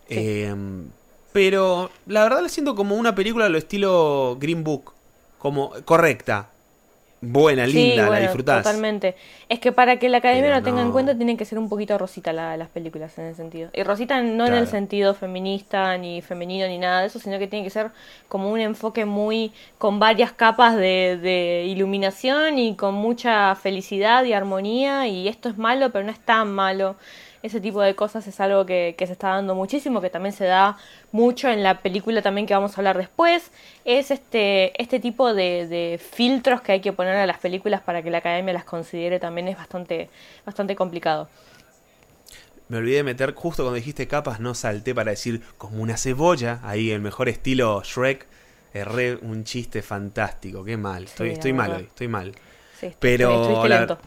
[0.09, 0.53] Eh,
[1.31, 4.93] pero la verdad la siento como una película de lo estilo Green Book,
[5.37, 6.49] como correcta
[7.21, 8.63] buena, linda, la disfrutás.
[8.63, 9.15] Totalmente.
[9.47, 11.97] Es que para que la academia lo tenga en cuenta, tienen que ser un poquito
[11.97, 13.69] rosita las películas en ese sentido.
[13.73, 17.47] Y rosita no en el sentido feminista, ni femenino, ni nada de eso, sino que
[17.47, 17.91] tiene que ser
[18.27, 19.53] como un enfoque muy.
[19.77, 25.07] con varias capas de, de iluminación y con mucha felicidad y armonía.
[25.07, 26.95] Y esto es malo, pero no es tan malo
[27.43, 30.77] ese tipo de cosas es algo que, se está dando muchísimo, que también se da
[31.11, 33.51] mucho en la película también que vamos a hablar después.
[33.85, 38.11] Es este, este tipo de, filtros que hay que poner a las películas para que
[38.11, 40.09] la academia las considere también es bastante,
[40.45, 41.29] bastante complicado.
[42.69, 46.59] Me olvidé de meter, justo cuando dijiste capas, no salté para decir como una cebolla,
[46.63, 48.27] ahí el mejor estilo Shrek.
[48.73, 51.03] Erré un chiste fantástico, qué mal.
[51.03, 52.33] Estoy, estoy mal hoy, estoy mal.
[52.99, 53.67] Pero.
[53.67, 53.99] lento.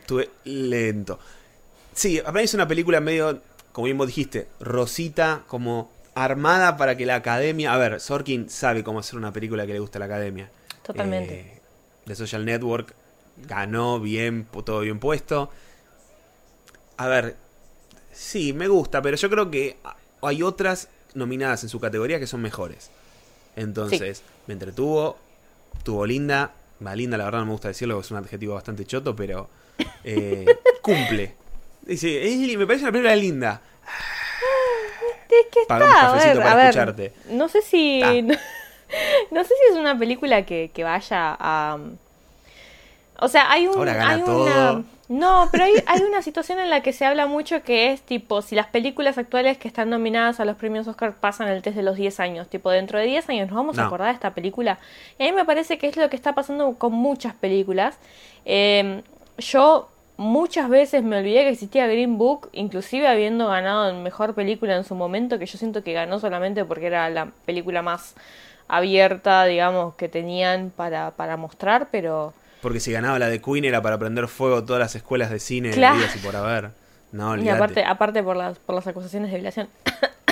[0.00, 1.18] Estuve lento.
[1.94, 3.40] Sí, a mí es una película medio,
[3.72, 7.72] como bien vos dijiste, rosita, como armada para que la academia.
[7.72, 10.50] A ver, Sorkin sabe cómo hacer una película que le gusta a la academia.
[10.82, 11.40] Totalmente.
[11.40, 11.60] Eh,
[12.06, 12.94] The Social Network
[13.46, 15.50] ganó bien, todo bien puesto.
[16.96, 17.36] A ver,
[18.12, 19.76] sí, me gusta, pero yo creo que
[20.22, 22.90] hay otras nominadas en su categoría que son mejores.
[23.56, 25.18] Entonces, me entretuvo,
[25.84, 26.52] tuvo linda.
[26.84, 29.48] Va, linda, la verdad no me gusta decirlo, es un adjetivo bastante choto, pero
[30.04, 30.46] eh,
[30.82, 31.41] cumple.
[31.82, 33.60] Dice, me parece una película linda.
[35.28, 37.12] que está, Pagamos a cafecito ver, para a ver, escucharte.
[37.30, 38.02] no sé si...
[39.30, 41.78] No, sé si es una película que, que vaya a...
[43.18, 43.76] O sea, hay un...
[43.76, 44.42] Ahora gana hay todo.
[44.42, 44.84] una...
[45.08, 48.40] No, pero hay, hay una situación en la que se habla mucho que es tipo,
[48.40, 51.82] si las películas actuales que están nominadas a los premios Oscar pasan el test de
[51.82, 54.78] los 10 años, tipo, dentro de 10 años nos vamos a acordar de esta película.
[55.18, 57.98] Y a mí me parece que es lo que está pasando con muchas películas.
[58.44, 59.02] Eh,
[59.38, 59.88] yo
[60.22, 64.84] muchas veces me olvidé que existía Green Book, inclusive habiendo ganado en mejor película en
[64.84, 68.14] su momento, que yo siento que ganó solamente porque era la película más
[68.68, 72.32] abierta, digamos, que tenían para, para mostrar, pero...
[72.62, 75.72] Porque si ganaba la de Queen era para prender fuego todas las escuelas de cine
[75.72, 75.98] Claro.
[76.14, 76.70] y por haber.
[77.10, 79.68] No, Y aparte, aparte por las, por las acusaciones de violación.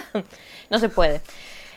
[0.71, 1.21] no se puede.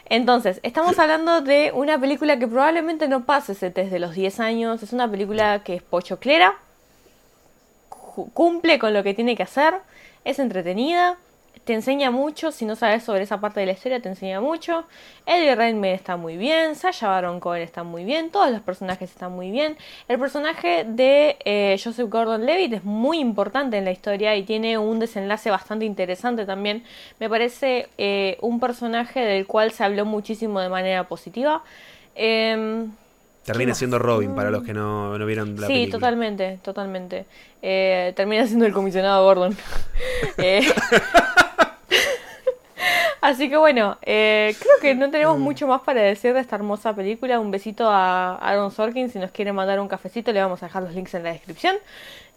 [0.05, 4.39] Entonces, estamos hablando de una película que probablemente no pase ese test de los 10
[4.39, 4.83] años.
[4.83, 6.53] Es una película que es pochoclera,
[8.33, 9.75] cumple con lo que tiene que hacer,
[10.23, 11.17] es entretenida,
[11.63, 12.51] te enseña mucho.
[12.51, 14.85] Si no sabes sobre esa parte de la historia, te enseña mucho.
[15.25, 19.31] Eddie Redmayne está muy bien, Sasha Baron Cohen está muy bien, todos los personajes están
[19.31, 19.77] muy bien.
[20.07, 24.99] El personaje de eh, Joseph Gordon-Levitt es muy importante en la historia y tiene un
[24.99, 26.83] desenlace bastante interesante también.
[27.19, 31.63] Me parece eh, un personaje del cual se habló muchísimo de manera positiva.
[32.15, 32.91] Em,
[33.43, 35.99] Termina siendo Robin para los que no, no vieron la sí, película.
[35.99, 37.25] totalmente, totalmente.
[37.61, 39.55] Eh, termina siendo el comisionado Gordon.
[40.37, 40.61] Eh,
[43.21, 45.11] Así que bueno, eh, creo que no Mm.
[45.11, 47.39] tenemos mucho más para decir de esta hermosa película.
[47.39, 49.09] Un besito a Aaron Sorkin.
[49.09, 51.77] Si nos quiere mandar un cafecito, le vamos a dejar los links en la descripción.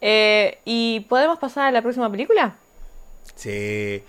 [0.00, 2.54] Eh, ¿Y podemos pasar a la próxima película?
[3.34, 4.02] Sí.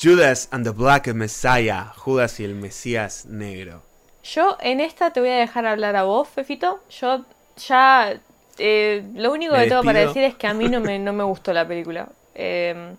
[0.00, 1.86] Judas and the Black Messiah.
[1.96, 3.82] Judas y el Mesías Negro.
[4.24, 6.80] Yo en esta te voy a dejar hablar a vos, Fefito.
[6.90, 7.24] Yo
[7.68, 8.18] ya...
[8.58, 11.24] eh, lo único que tengo para decir es que a mí no me, no me
[11.24, 12.08] gustó la película.
[12.34, 12.94] Eh,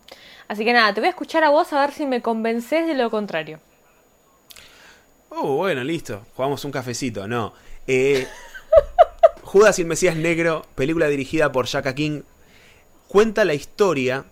[0.48, 2.94] así que nada, te voy a escuchar a vos a ver si me convences de
[2.94, 3.60] lo contrario.
[5.30, 6.26] Oh, bueno, listo.
[6.36, 7.54] Jugamos un cafecito, no.
[7.88, 8.28] Eh,
[9.42, 12.22] Judas y el Mesías Negro, película dirigida por Shaka King,
[13.08, 14.26] cuenta la historia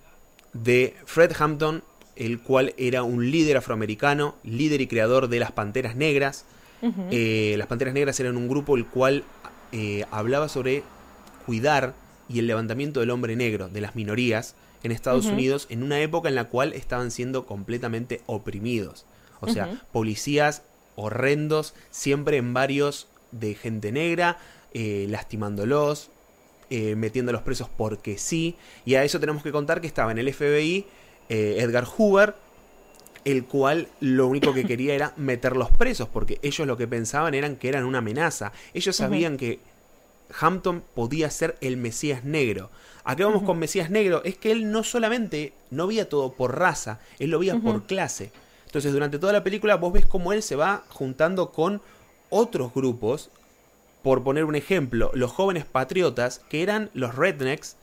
[0.53, 1.83] de Fred Hampton,
[2.15, 6.45] el cual era un líder afroamericano, líder y creador de las Panteras Negras.
[7.11, 9.23] Eh, las Panteras Negras eran un grupo el cual
[9.71, 10.83] eh, hablaba sobre
[11.45, 11.93] cuidar
[12.27, 15.25] y el levantamiento del hombre negro, de las minorías en Estados.
[15.27, 19.05] Unidos, en una época en la cual estaban siendo completamente oprimidos.
[19.39, 20.63] O sea, policías
[20.95, 24.37] horrendos, siempre en varios de gente negra,
[24.73, 26.09] eh, lastimándolos,
[26.69, 28.55] eh, metiéndolos presos porque sí.
[28.85, 30.85] Y a eso tenemos que contar que estaba en el FBI
[31.29, 32.35] eh, Edgar Hoover,
[33.25, 37.55] el cual lo único que quería era meterlos presos, porque ellos lo que pensaban eran
[37.55, 38.51] que eran una amenaza.
[38.73, 39.59] Ellos sabían que
[40.39, 42.69] Hampton podía ser el Mesías negro.
[43.03, 44.21] ¿A qué vamos con Mesías negro?
[44.23, 48.31] Es que él no solamente no veía todo por raza, él lo veía por clase.
[48.65, 51.81] Entonces durante toda la película vos ves cómo él se va juntando con
[52.29, 53.29] otros grupos.
[54.01, 57.77] Por poner un ejemplo, los jóvenes patriotas, que eran los rednecks,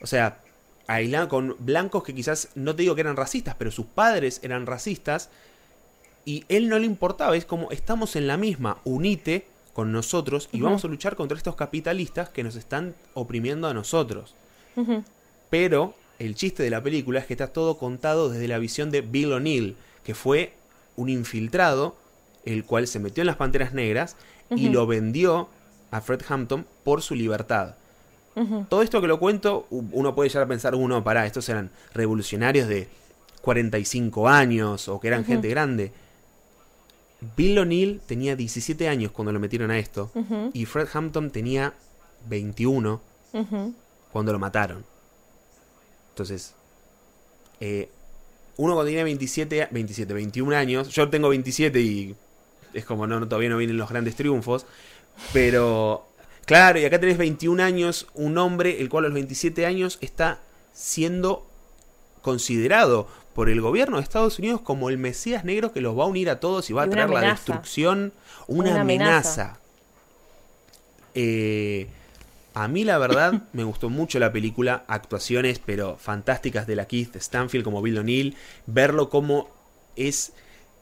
[0.00, 0.41] o sea,
[0.86, 4.66] aisla- con blancos que quizás no te digo que eran racistas, pero sus padres eran
[4.66, 5.30] racistas,
[6.24, 10.60] y él no le importaba, es como estamos en la misma, unite con nosotros y
[10.60, 14.34] vamos a luchar contra estos capitalistas que nos están oprimiendo a nosotros.
[15.50, 19.00] Pero el chiste de la película es que está todo contado desde la visión de
[19.00, 20.52] Bill O'Neill, que fue
[20.96, 21.96] un infiltrado,
[22.44, 24.16] el cual se metió en las Panteras Negras
[24.50, 25.48] y lo vendió
[25.90, 27.74] a Fred Hampton por su libertad.
[28.68, 32.66] Todo esto que lo cuento, uno puede llegar a pensar, uno, pará, estos eran revolucionarios
[32.68, 32.88] de
[33.42, 35.92] 45 años o que eran gente grande.
[37.36, 40.10] Bill O'Neill tenía 17 años cuando lo metieron a esto
[40.52, 41.74] y Fred Hampton tenía
[42.28, 43.00] 21
[43.32, 43.74] Ujú.
[44.12, 44.84] cuando lo mataron.
[46.10, 46.54] Entonces,
[47.60, 47.88] eh,
[48.56, 52.14] uno cuando tenía 27, a- 27, 21 años, yo tengo 27 y
[52.74, 54.66] es como no, no, todavía no vienen los grandes triunfos,
[55.32, 56.06] pero
[56.46, 60.40] claro, y acá tenés 21 años, un hombre el cual a los 27 años está
[60.72, 61.46] siendo
[62.22, 66.06] considerado por el gobierno de Estados Unidos como el Mesías negro que los va a
[66.06, 68.12] unir a todos y va a traer la destrucción,
[68.46, 69.42] una, Una amenaza.
[69.42, 69.58] amenaza.
[71.14, 71.88] Eh,
[72.54, 77.16] a mí la verdad me gustó mucho la película, actuaciones pero fantásticas de la Keith
[77.16, 78.36] Stanfield como Bill O'Neill,
[78.66, 79.48] verlo como
[79.96, 80.32] es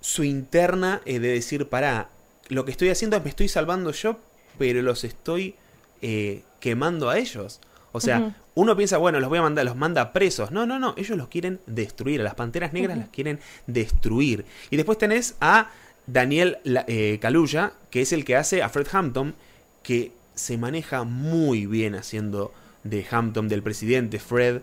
[0.00, 2.08] su interna eh, de decir, pará,
[2.48, 4.18] lo que estoy haciendo es me estoy salvando yo,
[4.58, 5.54] pero los estoy
[6.02, 7.60] eh, quemando a ellos.
[7.92, 10.52] O sea, uno piensa, bueno, los voy a mandar, los manda presos.
[10.52, 12.20] No, no, no, ellos los quieren destruir.
[12.20, 14.44] A las panteras negras las quieren destruir.
[14.70, 15.70] Y después tenés a
[16.06, 19.34] Daniel eh, Kaluuya, que es el que hace a Fred Hampton,
[19.82, 22.52] que se maneja muy bien haciendo
[22.84, 24.62] de Hampton, del presidente Fred.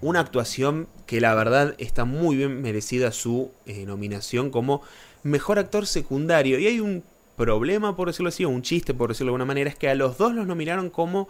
[0.00, 4.82] una actuación que la verdad está muy bien merecida su eh, nominación como
[5.22, 6.58] mejor actor secundario.
[6.58, 7.04] Y hay un
[7.40, 9.94] problema, por decirlo así, o un chiste, por decirlo de alguna manera, es que a
[9.94, 11.26] los dos los nominaron como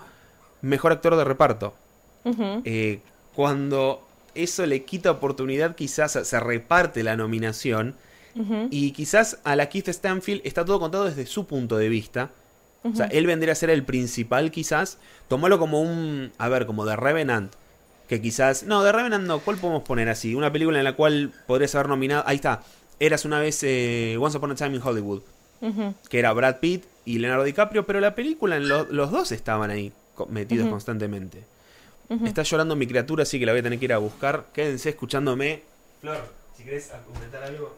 [0.61, 1.73] mejor actor de reparto.
[2.65, 2.99] Eh,
[3.35, 4.03] cuando
[4.35, 7.95] eso le quita oportunidad, quizás se reparte la nominación.
[8.71, 12.31] Y quizás a la Keith Stanfield está todo contado desde su punto de vista.
[12.83, 14.99] O sea, él vendría a ser el principal, quizás.
[15.29, 16.33] Tomalo como un.
[16.39, 17.53] A ver, como de Revenant.
[18.09, 18.63] Que quizás.
[18.65, 19.41] No, de Revenant no.
[19.41, 20.35] ¿Cuál podemos poner así?
[20.35, 22.25] Una película en la cual podrías haber nominado.
[22.27, 22.63] Ahí está.
[22.99, 25.23] Eras una vez eh, Once Upon a Time in Hollywood.
[26.09, 27.87] Que era Brad Pitt y Leonardo DiCaprio.
[27.87, 29.93] Pero la película, los dos estaban ahí
[30.29, 31.45] metidos constantemente.
[32.25, 34.47] Está llorando mi criatura, así que la voy a tener que ir a buscar.
[34.53, 35.63] Quédense escuchándome.
[36.01, 37.77] Flor, si querés comentar algo.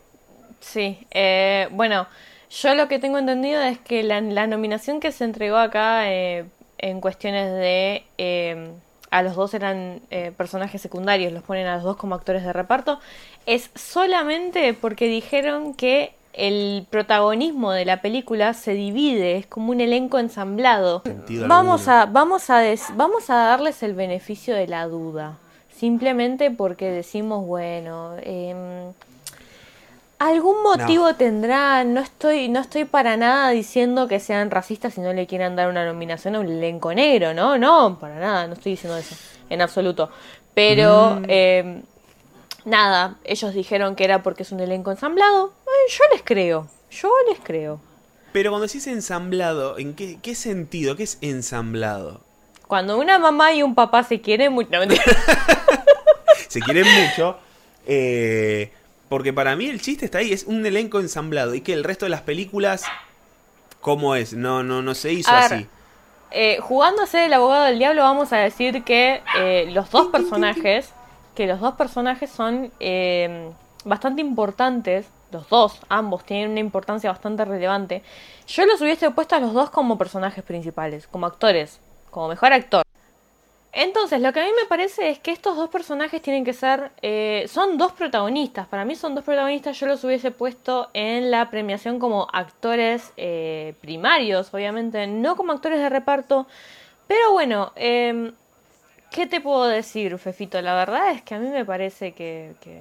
[0.62, 2.06] Sí, eh, bueno,
[2.50, 6.44] yo lo que tengo entendido es que la, nominación que se entregó acá eh,
[6.78, 8.04] en cuestiones de...
[8.16, 8.70] Eh,
[9.10, 10.00] a los dos eran
[10.38, 12.98] personajes secundarios, los ponen a los dos como actores de reparto,
[13.44, 19.80] es solamente porque dijeron que el protagonismo de la película se divide, es como un
[19.80, 21.02] elenco ensamblado.
[21.46, 22.62] Vamos a, vamos, a
[22.94, 25.38] vamos a darles el beneficio de la duda,
[25.74, 28.92] simplemente porque decimos, bueno, eh,
[30.22, 35.12] Algún motivo tendrá, no estoy, no estoy para nada diciendo que sean racistas y no
[35.12, 37.58] le quieran dar una nominación a un elenco negro, ¿no?
[37.58, 39.16] No, para nada, no estoy diciendo eso,
[39.50, 40.10] en absoluto.
[40.54, 41.24] Pero, mm.
[41.26, 41.82] em,
[42.64, 45.52] nada, ellos dijeron que era porque es un elenco ensamblado.
[45.88, 47.80] yo les creo, yo les creo.
[48.32, 50.96] Pero cuando decís ensamblado, ¿en qué, qué sentido?
[50.96, 52.20] ¿Qué es ensamblado?
[52.66, 54.70] Cuando una mamá y un papá se quieren mucho...
[56.48, 57.36] se quieren mucho,
[57.86, 58.72] eh
[59.12, 61.54] porque para mí el chiste está ahí, es un elenco ensamblado.
[61.54, 62.82] Y que el resto de las películas,
[63.82, 64.32] ¿cómo es?
[64.32, 65.66] No, no, no se hizo así.
[66.30, 70.06] Eh, jugando a ser el abogado del diablo, vamos a decir que eh, los dos
[70.06, 70.94] personajes,
[71.34, 73.50] que los dos personajes son eh,
[73.84, 75.06] bastante importantes.
[75.30, 78.02] Los dos, ambos, tienen una importancia bastante relevante.
[78.46, 81.80] Yo los hubiese puesto a los dos como personajes principales, como actores,
[82.10, 82.82] como mejor actor.
[83.74, 86.90] Entonces, lo que a mí me parece es que estos dos personajes tienen que ser.
[87.00, 88.66] Eh, son dos protagonistas.
[88.66, 89.80] Para mí son dos protagonistas.
[89.80, 95.78] Yo los hubiese puesto en la premiación como actores eh, primarios, obviamente, no como actores
[95.78, 96.46] de reparto.
[97.06, 98.32] Pero bueno, eh,
[99.12, 100.60] ¿qué te puedo decir, Fefito?
[100.60, 102.80] La verdad es que a mí me parece que, que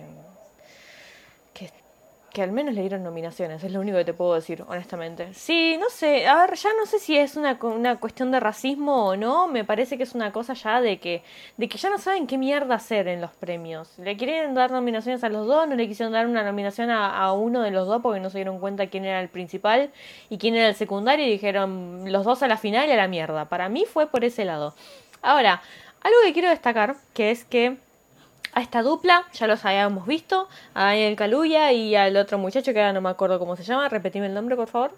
[2.31, 5.33] que al menos le dieron nominaciones, es lo único que te puedo decir, honestamente.
[5.33, 9.07] Sí, no sé, a ver, ya no sé si es una, una cuestión de racismo
[9.07, 11.23] o no, me parece que es una cosa ya de que,
[11.57, 13.97] de que ya no saben qué mierda hacer en los premios.
[13.99, 17.33] Le quieren dar nominaciones a los dos, no le quisieron dar una nominación a, a
[17.33, 19.91] uno de los dos porque no se dieron cuenta quién era el principal
[20.29, 23.09] y quién era el secundario y dijeron los dos a la final y a la
[23.09, 23.45] mierda.
[23.45, 24.73] Para mí fue por ese lado.
[25.21, 25.61] Ahora,
[26.01, 27.77] algo que quiero destacar, que es que
[28.53, 32.79] a esta dupla, ya los habíamos visto, a Daniel Caluya y al otro muchacho que
[32.79, 34.91] ahora no me acuerdo cómo se llama, repetime el nombre por favor.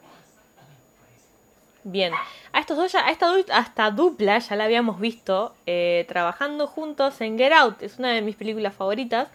[1.84, 2.14] Bien,
[2.54, 7.38] a estos dos ya, a esta, dupla ya la habíamos visto eh, trabajando juntos en
[7.38, 9.28] Get Out, es una de mis películas favoritas.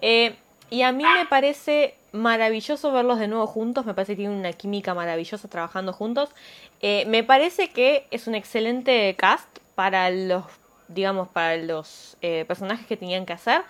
[0.00, 0.36] Eh,
[0.70, 4.52] y a mí me parece maravilloso verlos de nuevo juntos, me parece que tienen una
[4.52, 6.30] química maravillosa trabajando juntos.
[6.80, 10.44] Eh, me parece que es un excelente cast para los
[10.88, 13.62] digamos, para los eh, personajes que tenían que hacer.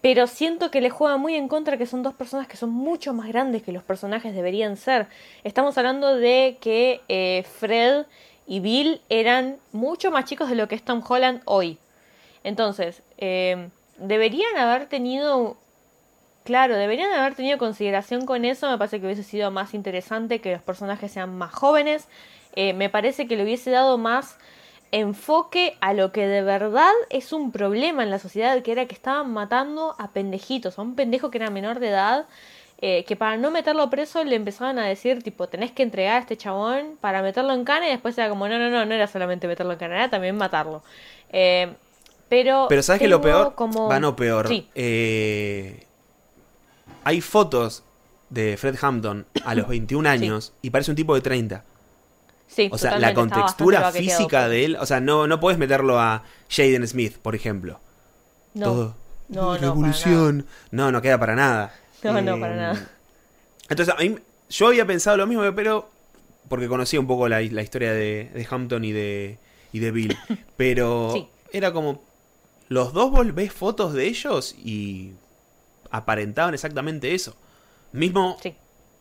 [0.00, 3.12] Pero siento que le juega muy en contra que son dos personas que son mucho
[3.12, 5.08] más grandes que los personajes deberían ser.
[5.44, 8.06] Estamos hablando de que eh, Fred
[8.46, 11.78] y Bill eran mucho más chicos de lo que es Tom Holland hoy.
[12.44, 15.56] Entonces, eh, deberían haber tenido
[16.42, 18.68] Claro, deberían haber tenido consideración con eso.
[18.70, 22.08] Me parece que hubiese sido más interesante que los personajes sean más jóvenes.
[22.56, 24.38] me parece que le hubiese dado más
[24.92, 28.94] enfoque a lo que de verdad es un problema en la sociedad, que era que
[28.94, 32.26] estaban matando a pendejitos, a un pendejo que era menor de edad,
[32.78, 36.20] eh, que para no meterlo preso le empezaban a decir, tipo, tenés que entregar a
[36.20, 39.06] este chabón para meterlo en cana y después era como, no, no, no, no era
[39.06, 40.82] solamente meterlo en cana, era también matarlo.
[41.30, 41.72] Eh,
[42.28, 42.66] pero...
[42.68, 43.54] Pero ¿sabes que lo peor?
[43.54, 43.88] Como...
[43.88, 44.48] Va, no peor.
[44.74, 45.86] Eh,
[47.04, 47.82] hay fotos
[48.30, 51.64] de Fred Hampton a los 21 años y parece un tipo de 30
[52.70, 56.86] o sea, la contextura física de él, o sea, no, no puedes meterlo a Jaden
[56.86, 57.80] Smith, por ejemplo.
[58.54, 58.64] No.
[58.66, 58.96] Todo.
[59.28, 60.46] No, Revolución.
[60.70, 61.74] No, no, queda para nada.
[62.02, 62.90] No, no, para nada.
[63.68, 64.16] Entonces, a mí,
[64.48, 65.90] yo había pensado lo mismo, pero.
[66.48, 69.38] Porque conocía un poco la, historia de, Hampton y de,
[69.70, 70.16] y de Bill.
[70.56, 72.02] Pero era como.
[72.68, 75.12] Los dos vos ves fotos de ellos y
[75.90, 77.36] aparentaban exactamente eso.
[77.92, 78.38] Mismo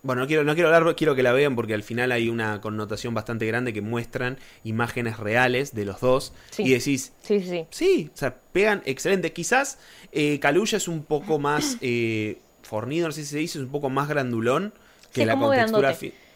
[0.02, 2.62] Bueno, no quiero, no quiero hablar, quiero que la vean porque al final hay una
[2.62, 6.34] connotación bastante grande que muestran imágenes reales de los dos.
[6.52, 6.64] Sí.
[6.64, 7.66] Y decís, Sí, sí.
[7.70, 9.34] sí, o sea, pegan excelente.
[9.34, 9.78] Quizás
[10.12, 13.90] eh, es un poco más eh, fornido, no sé si se dice, es un poco
[13.90, 14.74] más grandulón
[15.14, 15.96] que Sí, la contextura.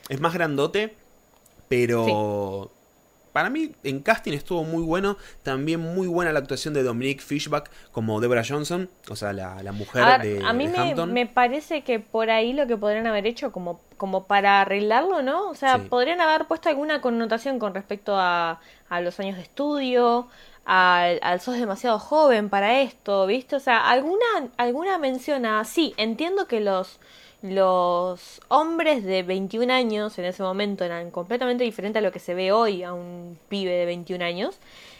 [0.09, 0.93] Es más grandote,
[1.69, 2.69] pero
[3.33, 5.17] para mí en casting estuvo muy bueno.
[5.41, 9.71] También muy buena la actuación de Dominique Fishback como Deborah Johnson, o sea, la, la
[9.71, 13.07] mujer A, ver, de, a mí de me, parece que por ahí lo que podrían
[13.07, 15.49] haber hecho como, como para arreglarlo, ¿no?
[15.49, 15.87] O sea, Sí.
[15.89, 20.27] podrían haber puesto alguna connotación con respecto a, a los años de estudio,
[20.65, 23.55] al, al sos demasiado joven para esto, ¿viste?
[23.55, 24.23] O sea, alguna,
[24.57, 25.65] alguna mención a...
[25.65, 26.99] Sí, entiendo que los,
[27.43, 32.33] los hombres de 21 años en ese momento eran completamente diferentes a lo que se
[32.33, 34.59] ve hoy a un pibe de 21 años.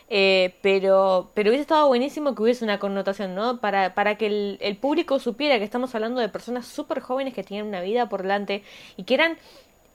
[0.10, 3.60] Eh, pero, pero hubiese estado buenísimo que hubiese una connotación, ¿no?
[3.62, 7.44] Para, para que el, el público supiera que estamos hablando de personas súper jóvenes que
[7.44, 8.64] tenían una vida por delante
[8.98, 9.38] y que eran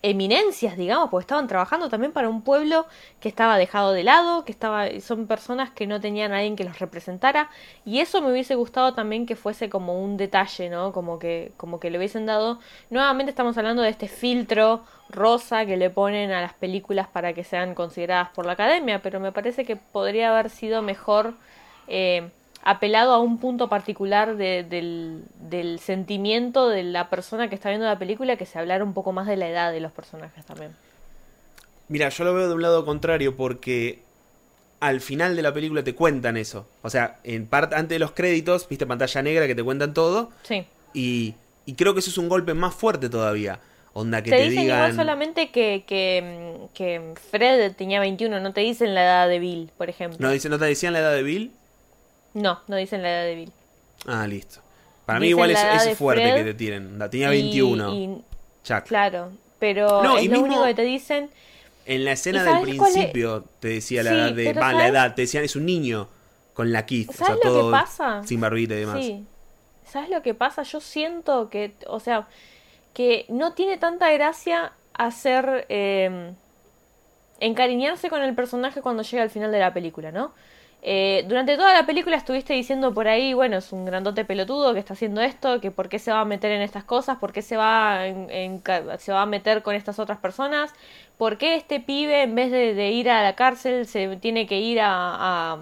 [0.03, 2.87] eminencias, digamos, porque estaban trabajando también para un pueblo
[3.21, 6.65] que estaba dejado de lado, que estaba, son personas que no tenían a alguien que
[6.65, 7.51] los representara,
[7.85, 10.93] y eso me hubiese gustado también que fuese como un detalle, ¿no?
[10.93, 12.61] Como que, como que le hubiesen dado.
[12.91, 17.43] Nuevamente estamos hablando de este filtro rosa que le ponen a las películas para que
[17.45, 21.35] sean consideradas por la academia, pero me parece que podría haber sido mejor
[21.89, 22.31] eh,
[22.63, 27.87] apelado a un punto particular de- del, del sentimiento de la persona que está viendo
[27.87, 30.73] la película, que se hablara un poco más de la edad de los personajes también.
[31.89, 34.01] Mira, yo lo veo de un lado contrario porque
[34.81, 36.69] al final de la película te cuentan eso.
[36.83, 40.31] O sea, en parte antes de los créditos, viste pantalla negra que te cuentan todo
[40.43, 40.65] Sí.
[40.93, 41.35] y,
[41.67, 43.61] y creo que eso es un golpe más fuerte todavía.
[43.95, 48.53] Onda que te, te, dicen digan igual solamente que, que, que Fred tenía 21, no
[48.53, 50.19] te dicen la edad de Bill, por ejemplo.
[50.21, 51.53] no dice no te decían la edad de Bill.
[52.35, 53.53] No, no dicen la edad de Bill.
[54.07, 54.61] Ah, listo.
[55.07, 56.87] Para mí igual la es, fuerte Fred que te tiren.
[56.87, 57.95] Onda, Tenía Y- 21.
[57.95, 58.23] y-
[58.63, 58.85] Chuck.
[58.85, 61.31] claro, pero No, es y lo mismo- único que te dicen.
[61.87, 64.53] En la escena ¿Y del principio te decía la Sí, edad de.
[64.53, 65.15] Va, la edad.
[65.15, 66.09] Te decían es un niño
[66.53, 66.81] con la.
[66.81, 68.23] O sea, ¿Sabes lo que todo pasa?
[68.27, 69.03] sin barbita y demás.
[69.05, 69.25] Sí.
[69.91, 70.65] ¿Sabes lo que pasa?
[70.65, 72.29] Yo siento que, o sea,
[72.93, 76.33] que no tiene tanta gracia hacer eh,
[77.41, 80.33] encariñarse con el personaje cuando llega al final de la película, ¿no?
[80.81, 84.79] Eh, durante toda la película estuviste diciendo por ahí, bueno, es un grandote pelotudo que
[84.79, 87.43] está haciendo esto, que por qué se va a meter en estas cosas, por qué
[87.43, 88.01] se va,
[88.99, 90.73] se va a meter con estas otras personas,
[91.19, 94.61] por qué este pibe en vez de, de ir a la cárcel se tiene que
[94.61, 94.89] ir a,
[95.55, 95.59] a,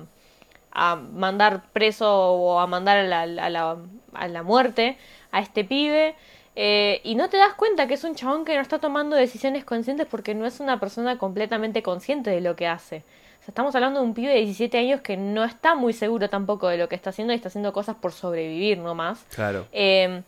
[0.73, 3.77] a mandar preso o a mandar a la, a la,
[4.13, 4.99] a la muerte
[5.33, 6.15] a este pibe.
[6.59, 9.65] Eh, y no te das cuenta que es un chabón que no está tomando decisiones
[9.65, 12.97] conscientes porque no es una persona completamente consciente de lo que hace.
[12.97, 16.31] O sea, estamos hablando de un pibe de 17 años que no está muy seguro
[16.31, 19.25] tampoco de lo que está haciendo y está haciendo cosas por sobrevivir nomás.
[19.35, 19.67] Claro.
[19.73, 20.23] Eh,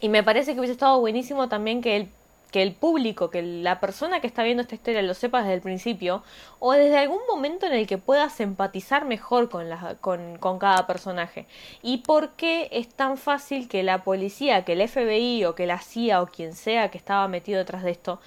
[0.00, 2.08] y me parece que hubiese estado buenísimo también que el,
[2.50, 5.60] que el público, que la persona que está viendo esta historia lo sepa desde el
[5.60, 6.22] principio,
[6.58, 10.86] o desde algún momento en el que puedas empatizar mejor con, la, con, con cada
[10.86, 11.46] personaje.
[11.82, 15.78] Y por qué es tan fácil que la policía, que el FBI o que la
[15.78, 18.20] CIA o quien sea que estaba metido detrás de esto,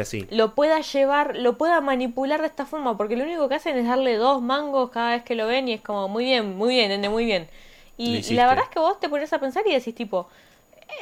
[0.00, 0.26] así.
[0.30, 3.86] lo pueda llevar, lo pueda manipular de esta forma, porque lo único que hacen es
[3.86, 7.10] darle dos mangos cada vez que lo ven y es como, muy bien, muy bien,
[7.10, 7.48] muy bien.
[7.96, 10.51] Y, y la verdad es que vos te pones a pensar y decís tipo, eh,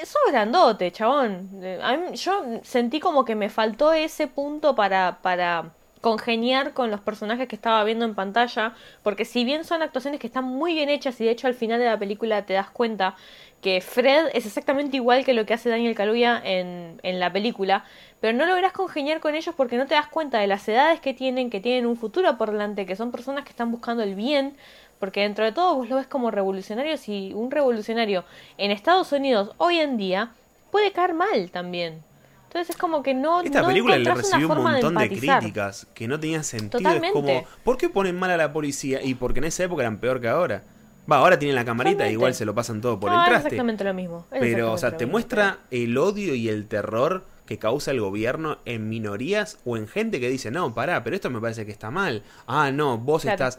[0.04, 1.50] sos grandote, chabón.
[1.62, 1.80] Eh,
[2.14, 7.56] yo sentí como que me faltó ese punto para, para congeniar con los personajes que
[7.56, 11.24] estaba viendo en pantalla, porque si bien son actuaciones que están muy bien hechas y
[11.24, 13.16] de hecho al final de la película te das cuenta
[13.60, 17.84] que Fred es exactamente igual que lo que hace Daniel Kaluuya en, en la película,
[18.20, 21.12] pero no logras congeniar con ellos porque no te das cuenta de las edades que
[21.12, 24.56] tienen, que tienen un futuro por delante, que son personas que están buscando el bien,
[25.00, 28.24] porque dentro de todo vos lo ves como revolucionarios y un revolucionario
[28.58, 30.30] en Estados Unidos hoy en día
[30.70, 32.02] puede caer mal también.
[32.46, 36.06] Entonces es como que no Esta no película le recibió un montón de, críticas que
[36.08, 36.78] no tenían sentido.
[36.78, 37.06] Totalmente.
[37.08, 39.00] Es como, ¿por qué ponen mal a la policía?
[39.02, 40.62] Y porque en esa época eran peor que ahora.
[41.10, 42.12] Va, ahora tienen la camarita, Totalmente.
[42.12, 43.48] igual se lo pasan todo por No, el es traste.
[43.48, 44.26] exactamente lo mismo.
[44.32, 45.12] es Pero, o sea, te mismo.
[45.12, 50.20] muestra el odio y el terror que causa el gobierno en minorías o en gente
[50.20, 52.22] que dice, no, pará, pero esto me parece que está mal.
[52.46, 53.34] Ah, no, vos Claro.
[53.46, 53.58] estás...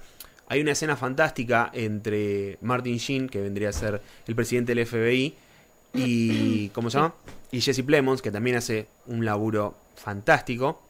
[0.51, 5.33] Hay una escena fantástica entre Martin Sheen, que vendría a ser el presidente del FBI,
[5.93, 6.67] y...
[6.73, 7.13] ¿Cómo se llama?
[7.53, 10.81] Y Jesse Plemons, que también hace un laburo fantástico,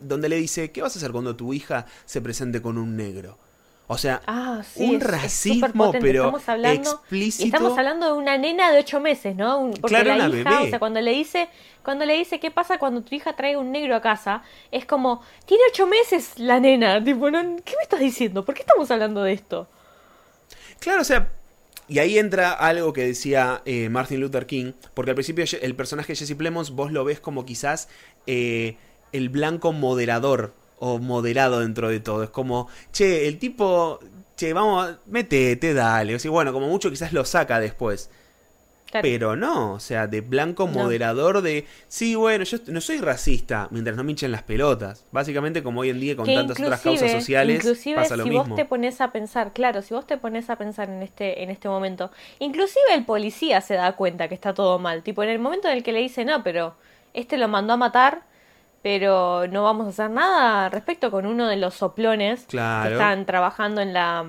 [0.00, 3.36] donde le dice, ¿qué vas a hacer cuando tu hija se presente con un negro?
[3.86, 7.44] O sea, Ah, sí, un es- racismo, pero estamos hablando, explícito.
[7.44, 9.58] estamos hablando de una nena de ocho meses, ¿no?
[9.58, 10.66] Un- porque Claro, la una hija, bebé.
[10.66, 11.48] o sea, cuando le dice,
[11.82, 15.20] cuando le dice qué pasa cuando tu hija trae un negro a casa, es como,
[15.44, 18.42] tiene ocho meses la nena, tipo, no, ¿qué me estás diciendo?
[18.44, 19.68] ¿Por qué estamos hablando de esto?
[20.80, 21.28] Claro, o sea,
[21.86, 26.12] y ahí entra algo que decía eh, Martin Luther King, porque al principio el personaje
[26.14, 27.88] de Jesse Plemons vos lo ves como quizás
[28.26, 28.76] eh,
[29.12, 32.22] el blanco moderador o moderado dentro de todo.
[32.22, 34.00] Es como, che, el tipo,
[34.36, 36.14] che, vamos, métete, dale.
[36.14, 38.10] O sea, bueno, como mucho quizás lo saca después.
[39.02, 43.96] Pero no, o sea, de blanco moderador de, sí, bueno, yo no soy racista mientras
[43.96, 45.04] no me hinchen las pelotas.
[45.10, 48.54] Básicamente como hoy en día con tantas otras causas sociales inclusive pasa lo si vos
[48.54, 51.68] te pones a pensar, claro, si vos te pones a pensar en este en este
[51.68, 55.68] momento, inclusive el policía se da cuenta que está todo mal, tipo en el momento
[55.68, 56.76] en el que le dice, "No, pero
[57.14, 58.22] este lo mandó a matar."
[58.84, 63.80] Pero no vamos a hacer nada respecto con uno de los soplones que están trabajando
[63.80, 64.26] en la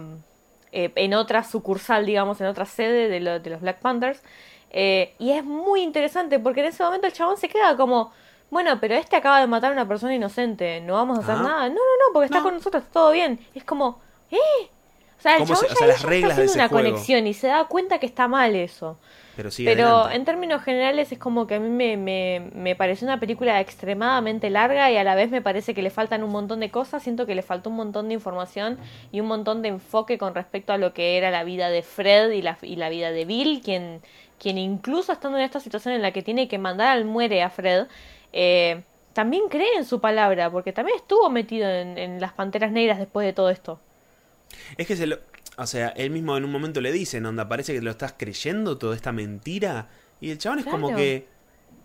[0.72, 4.22] eh, en otra sucursal, digamos, en otra sede de, de los Black Panthers.
[4.72, 8.14] Eh, y es muy interesante porque en ese momento el chabón se queda como,
[8.49, 11.68] bueno, pero este acaba de matar a una persona inocente, no vamos a hacer nada.
[11.68, 13.38] No, no, no, porque está con nosotros, todo bien.
[13.53, 13.99] Es como,
[14.32, 14.38] ¿eh?
[15.20, 18.30] O sea, el chabón ya, está haciendo una conexión y se da cuenta que está
[18.30, 18.97] mal eso.
[19.36, 23.19] Pero, Pero en términos generales es como que a mí me, me, me pareció una
[23.19, 26.71] película extremadamente larga y a la vez me parece que le faltan un montón de
[26.71, 27.03] cosas.
[27.03, 28.77] Siento que le faltó un montón de información
[29.11, 32.31] y un montón de enfoque con respecto a lo que era la vida de Fred
[32.31, 34.01] y la, y la vida de Bill, quien
[34.39, 37.49] quien incluso estando en esta situación en la que tiene que mandar al muere a
[37.49, 37.88] Fred,
[38.33, 38.81] eh,
[39.13, 43.33] también cree en su palabra, porque también estuvo metido en, las Panteras Negras después de
[43.33, 43.79] todo esto.
[44.77, 45.19] Es que se lo...
[45.58, 48.78] O sea, él mismo en un momento le dice, onda, parece que lo estás creyendo
[48.78, 49.89] toda esta mentira.
[50.20, 51.28] Y el chabón es como que...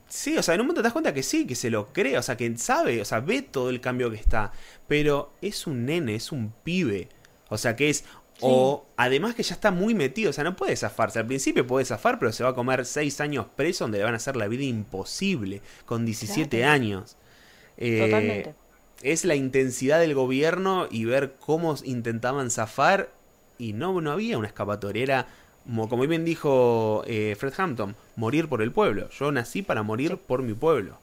[0.09, 2.19] Sí, o sea, en un momento te das cuenta que sí, que se lo cree,
[2.19, 4.51] o sea, que sabe, o sea, ve todo el cambio que está.
[4.89, 7.09] Pero es un nene, es un pibe.
[7.49, 8.05] O sea, que es
[8.41, 11.19] o además que ya está muy metido, o sea, no puede zafarse.
[11.19, 14.15] Al principio puede zafar, pero se va a comer 6 años preso donde le van
[14.15, 17.17] a hacer la vida imposible con 17 años.
[17.77, 18.55] Eh, Totalmente.
[19.03, 23.13] Es la intensidad del gobierno y ver cómo intentaban zafar
[23.61, 25.03] y no, no había una escapatoria.
[25.03, 25.27] Era,
[25.89, 29.11] como bien dijo eh, Fred Hampton, morir por el pueblo.
[29.11, 30.99] Yo nací para morir por mi pueblo.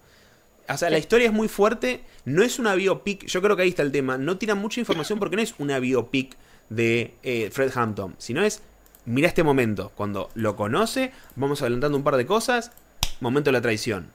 [0.67, 3.69] O sea, la historia es muy fuerte, no es una biopic, yo creo que ahí
[3.69, 6.35] está el tema, no tiran mucha información porque no es una biopic
[6.69, 8.61] de eh, Fred Hampton, sino es,
[9.05, 12.73] mira este momento, cuando lo conoce, vamos adelantando un par de cosas,
[13.21, 14.11] momento de la traición.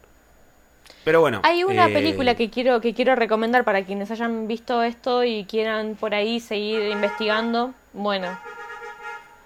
[1.04, 1.40] Pero bueno.
[1.42, 5.44] Hay una eh, película que quiero, que quiero recomendar para quienes hayan visto esto y
[5.44, 7.72] quieran por ahí seguir investigando.
[7.92, 8.38] Bueno,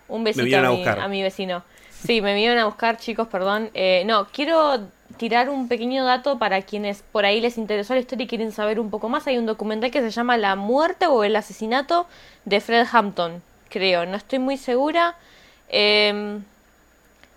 [0.08, 1.62] un besito a, mi, vecino.
[1.90, 3.70] Sí, me vinieron a buscar, chicos, perdón.
[3.74, 8.24] Eh, no, quiero tirar un pequeño dato para quienes por ahí les interesó la historia
[8.24, 9.26] y quieren saber un poco más.
[9.26, 12.06] Hay un documental que se llama La muerte o el asesinato
[12.44, 14.06] de Fred Hampton, creo.
[14.06, 15.16] No estoy muy segura.
[15.68, 16.38] Eh,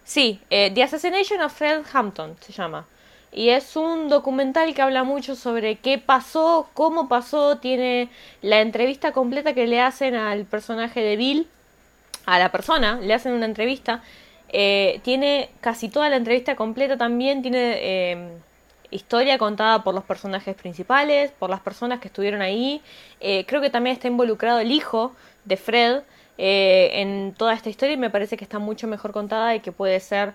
[0.03, 2.86] sí, eh, The Assassination of Fred Hampton se llama.
[3.32, 7.58] Y es un documental que habla mucho sobre qué pasó, cómo pasó.
[7.58, 8.10] Tiene
[8.42, 11.48] la entrevista completa que le hacen al personaje de Bill,
[12.26, 14.02] a la persona, le hacen una entrevista
[14.52, 18.38] eh, tiene casi toda la entrevista completa también, tiene eh,
[18.90, 22.82] historia contada por los personajes principales, por las personas que estuvieron ahí.
[23.20, 25.14] Eh, creo que también está involucrado el hijo
[25.46, 26.02] de Fred
[26.42, 30.00] en toda esta historia y me parece que está mucho mejor contada y que puede
[30.00, 30.34] ser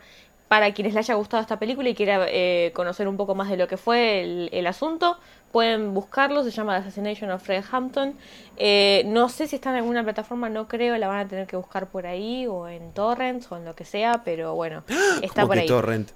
[0.48, 2.26] para quienes le haya gustado esta película y quiera
[2.72, 5.18] conocer un poco más de lo que fue el asunto,
[5.54, 8.14] Pueden buscarlo, se llama The Assassination of Fred Hampton.
[8.56, 11.54] Eh, no sé si está en alguna plataforma, no creo, la van a tener que
[11.54, 14.82] buscar por ahí, o en torrents, o en lo que sea, pero bueno,
[15.22, 15.68] está por ahí.
[15.68, 16.10] torrent?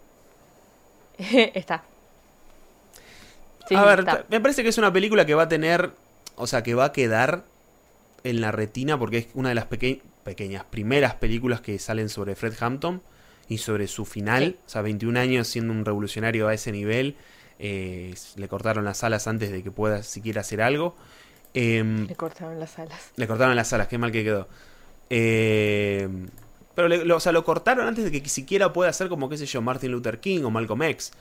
[1.54, 1.84] está.
[3.76, 5.92] a ver, me parece que es una película que va a tener,
[6.34, 7.44] o sea, que va a quedar
[8.24, 12.54] en la retina porque es una de las pequeñas primeras películas que salen sobre Fred
[12.58, 13.02] Hampton
[13.48, 17.16] y sobre su final, o sea, 21 años siendo un revolucionario a ese nivel
[17.58, 20.96] eh, le cortaron las alas antes de que pueda siquiera hacer algo.
[21.54, 23.12] Em, le cortaron las alas.
[23.16, 24.48] Le cortaron las alas, qué mal que quedó.
[25.10, 26.28] Em,
[26.74, 29.46] pero, lo, o sea, lo cortaron antes de que siquiera pueda hacer como, qué sé
[29.46, 31.12] yo, Martin Luther King o Malcolm X.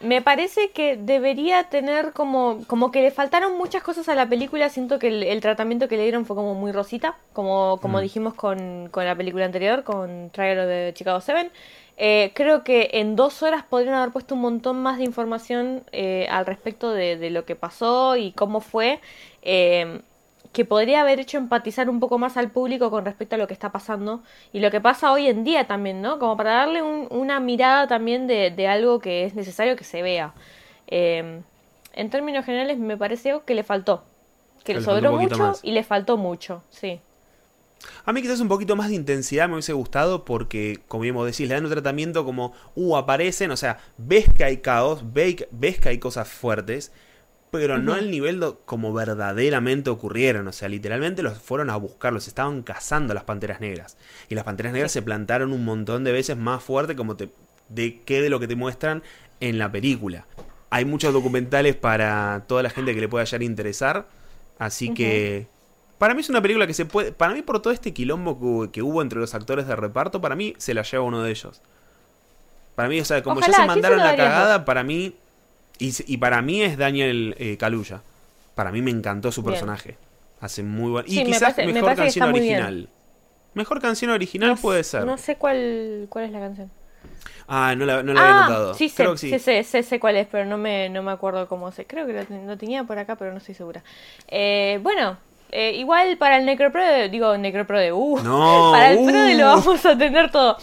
[0.00, 4.68] Me parece que debería tener como, como que le faltaron muchas cosas a la película.
[4.68, 8.02] Siento que el, tratamiento que le dieron fue como muy rosita, como, como mm.
[8.02, 11.50] dijimos con, con, la película anterior, con Trial de Chicago 7.
[12.00, 16.28] Eh, creo que en dos horas podrían haber puesto un montón más de información eh,
[16.30, 19.00] al respecto de, lo que pasó y cómo fue,
[19.42, 20.00] eh,
[20.58, 23.54] que podría haber hecho empatizar un poco más al público con respecto a lo que
[23.54, 26.18] está pasando y lo que pasa hoy en día también, ¿no?
[26.18, 30.34] Como para darle una mirada también de, algo que es necesario que se vea.
[30.88, 31.44] en
[32.10, 34.02] términos generales me pareció que le faltó,
[34.64, 36.98] que, le sobró mucho y le faltó mucho, sí.
[38.04, 41.24] A mí quizás un poquito más de intensidad me hubiese gustado porque, como bien vos
[41.24, 45.36] decís, le dan un tratamiento como, uh, aparecen, o sea, ves que hay caos, ves,
[45.80, 46.90] que hay cosas fuertes,
[47.50, 50.46] pero no al nivel do- como verdaderamente ocurrieron.
[50.48, 53.96] O sea, literalmente los fueron a buscar, los estaban cazando las panteras negras.
[54.28, 57.30] Y las panteras negras se plantaron un montón de veces más fuerte como te,
[57.68, 59.02] de que de lo que te muestran
[59.40, 60.26] en la película.
[60.70, 64.06] Hay muchos documentales para toda la gente que le pueda a interesar.
[64.58, 65.46] Así que.
[65.98, 67.10] Para mí es una película que se puede.
[67.12, 70.20] Para mí, por todo este quilombo que, hubo- que hubo entre los actores de reparto,
[70.20, 71.60] para mí se la lleva uno de ellos.
[72.74, 75.16] Para mí, o sea, como Ojalá, ya se ¿quién se mandaron la cagada, para mí.
[75.78, 78.00] Y, para mí es Daniel eh, Kaluuya.
[78.54, 79.52] Para mí me encantó su Bien.
[79.52, 79.96] personaje.
[80.40, 81.04] Hace muy buen.
[81.06, 82.88] Y Sí, me quizás parece- mejor canción original.
[83.54, 85.04] Mejor canción original No puede ser.
[85.04, 86.70] No sé cuál, cuál es la canción.
[87.46, 88.74] Ah, no la, no la había ah, notado.
[88.74, 89.38] sí, sé, Creo que sí.
[89.38, 91.86] sé, sé, sé cuál es, pero no me, no me acuerdo cómo se.
[91.86, 93.82] Creo que lo, ten- lo tenía por acá, pero no estoy segura.
[94.28, 95.16] Eh, bueno,
[95.50, 99.06] eh, igual para el Necroprode, digo Necroprode, uh, No, para el uh.
[99.06, 100.58] Prode lo vamos a tener todo.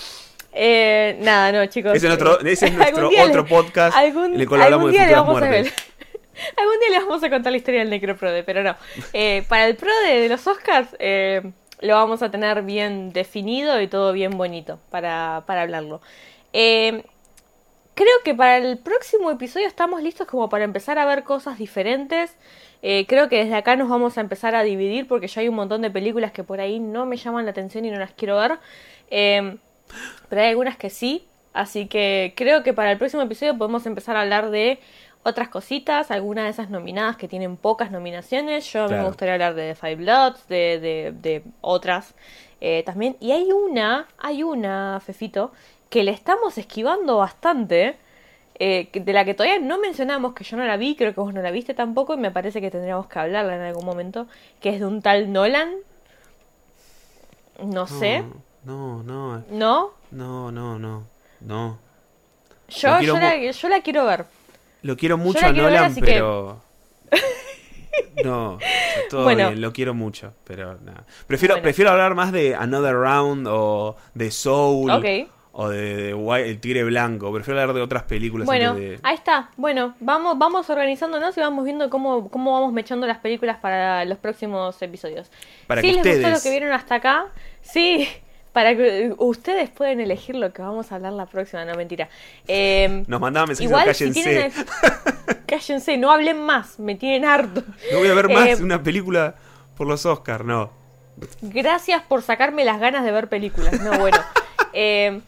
[0.56, 1.94] Eh, nada, no, chicos.
[1.96, 4.86] Ese es nuestro, eh, ese es nuestro otro le- podcast algún, en el cual hablamos
[4.88, 5.74] algún de día futuras muertes.
[6.58, 8.76] algún les vamos a contar la historia del Necroprode, pero no.
[9.14, 11.42] Eh, para el Prode de los Oscars eh,
[11.82, 16.02] lo vamos a tener bien definido y todo bien bonito para, para hablarlo.
[17.96, 22.36] Creo que para el próximo episodio estamos listos como para empezar a ver cosas diferentes.
[22.82, 25.56] Eh, creo que desde acá nos vamos a empezar a dividir porque ya hay un
[25.56, 28.36] montón de películas que por ahí no me llaman la atención y no las quiero
[28.38, 28.60] ver.
[29.10, 29.56] Eh,
[30.30, 31.28] pero hay algunas que sí.
[31.54, 34.80] Así que creo que para el próximo episodio podemos empezar a hablar de
[35.24, 38.72] otras cositas, algunas de esas nominadas que tienen pocas nominaciones.
[38.72, 42.14] Yo me gustaría hablar de The Five Bloods, de, de, de otras
[42.62, 43.18] eh, también.
[43.20, 45.52] Y hay una, hay una, Fefito,
[45.90, 47.98] que le estamos esquivando bastante.
[48.60, 51.34] eh, de la que todavía no mencionamos, que yo no la vi, creo que vos
[51.34, 54.28] no la viste tampoco, y me parece que tendríamos que hablarla en algún momento,
[54.62, 55.76] que es de un tal Nolan.
[57.64, 58.26] No sé,
[58.66, 59.92] No, no, ¿no?
[60.12, 61.04] no, no, no,
[61.42, 61.80] no.
[62.68, 64.26] Yo, yo, la, yo la quiero ver.
[64.82, 66.62] Lo quiero mucho a ver, Nolan, que- pero.
[68.24, 68.58] No,
[69.10, 69.50] todo Bueno.
[69.50, 71.06] bien, lo quiero mucho, pero nada.
[71.28, 71.64] Prefiero, Bueno.
[71.64, 74.92] prefiero hablar más de Another Round o de Soul
[75.54, 76.12] o de,
[76.50, 77.32] El Tigre Blanco.
[77.34, 79.00] Prefiero hablar de otras películas Bueno, de.
[79.04, 79.50] ahí está.
[79.56, 84.18] Bueno, vamos, vamos organizándonos y vamos viendo cómo, cómo vamos mechando las películas para los
[84.18, 85.32] próximos episodios.
[85.68, 87.28] Para si que les gustó ustedes- lo que vieron hasta acá,
[87.62, 88.08] sí,
[88.56, 92.08] para que ustedes pueden elegir lo que vamos a hablar la próxima, no mentira.
[92.48, 94.24] Eh, Nos mandaban mensajes igual, de si cállense.
[94.24, 94.52] tienen...
[95.46, 97.64] Cállense, no hablen más, me tienen harto.
[97.92, 99.36] No voy a ver más Eh, una película
[99.76, 100.72] por los Oscars, no.
[101.42, 103.82] Gracias por sacarme las ganas de ver películas.
[103.82, 104.18] No, bueno.
[104.78, 105.22] Eh,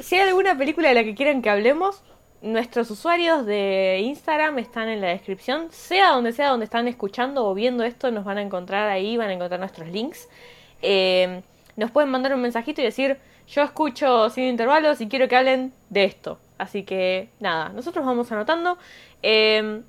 [0.00, 2.02] si hay alguna película de la que quieran que hablemos,
[2.42, 5.68] nuestros usuarios de Instagram están en la descripción.
[5.70, 9.30] Sea donde sea donde están escuchando o viendo esto, nos van a encontrar ahí, van
[9.30, 10.28] a encontrar nuestros links.
[10.82, 11.40] Eh,
[11.82, 13.18] nos pueden mandar un mensajito y decir,
[13.48, 16.38] yo escucho sin intervalos y quiero que hablen de esto.
[16.58, 18.78] Así que nada, nosotros vamos anotando.
[19.22, 19.82] Eh,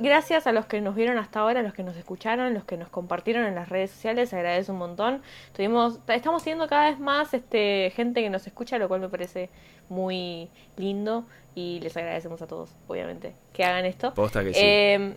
[0.00, 2.88] Gracias a los que nos vieron hasta ahora, los que nos escucharon, los que nos
[2.88, 5.22] compartieron en las redes sociales, se agradece un montón.
[5.54, 9.50] Tuvimos, estamos teniendo cada vez más este, gente que nos escucha, lo cual me parece
[9.88, 14.12] muy lindo y les agradecemos a todos, obviamente, que hagan esto.
[14.14, 14.60] Posta que sí.
[14.60, 15.14] Eh,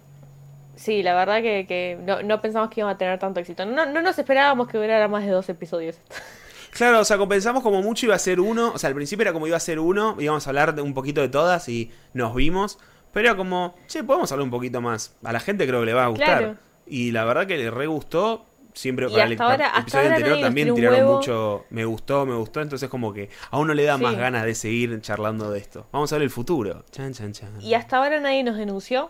[0.78, 3.66] sí, la verdad que, que no, no pensamos que iba a tener tanto éxito.
[3.66, 5.98] No, no nos esperábamos que durara más de dos episodios.
[6.72, 8.72] Claro, o sea, compensamos como mucho iba a ser uno.
[8.72, 10.94] O sea, al principio era como iba a ser uno, íbamos a hablar de un
[10.94, 12.78] poquito de todas y nos vimos.
[13.14, 15.16] Pero era como, che, podemos hablar un poquito más.
[15.24, 16.38] A la gente creo que le va a gustar.
[16.38, 16.56] Claro.
[16.86, 18.46] Y la verdad que le re gustó.
[18.74, 21.16] Siempre Y para el hasta ahora- hasta episodio ahora anterior nos también tiraron huevo.
[21.16, 22.62] mucho me gustó, me gustó.
[22.62, 25.88] Entonces como que a uno le da más ganas de seguir charlando de esto.
[25.92, 26.86] Vamos a ver el futuro.
[26.92, 27.60] Chan, chan, chan.
[27.60, 29.10] Y hasta ahora nadie nos denunció.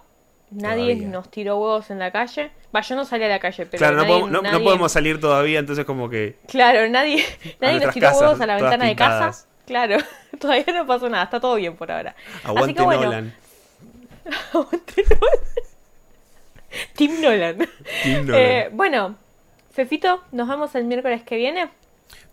[0.50, 1.08] Nadie Todavía.
[1.10, 2.52] nos tiró huevos en la calle.
[2.74, 3.78] Va, yo no salí a la calle, pero.
[3.80, 6.38] claro, no, nadie- podemos, no- no podemos salir todavía, entonces como que...
[6.48, 7.26] Claro, nadie,
[7.60, 9.46] nadie nos tiró casas, huevos a la ventana de casa.
[9.66, 9.98] Claro,
[10.40, 12.16] todavía no pasó nada, está todo bien por ahora.
[12.44, 13.36] Aguante Así que bueno, Nolan.
[14.54, 15.40] aguante Nolan.
[16.96, 17.70] Team Nolan.
[18.04, 18.42] Team Nolan.
[18.42, 19.16] Eh, bueno,
[19.72, 21.70] Fefito, nos vemos el miércoles que viene.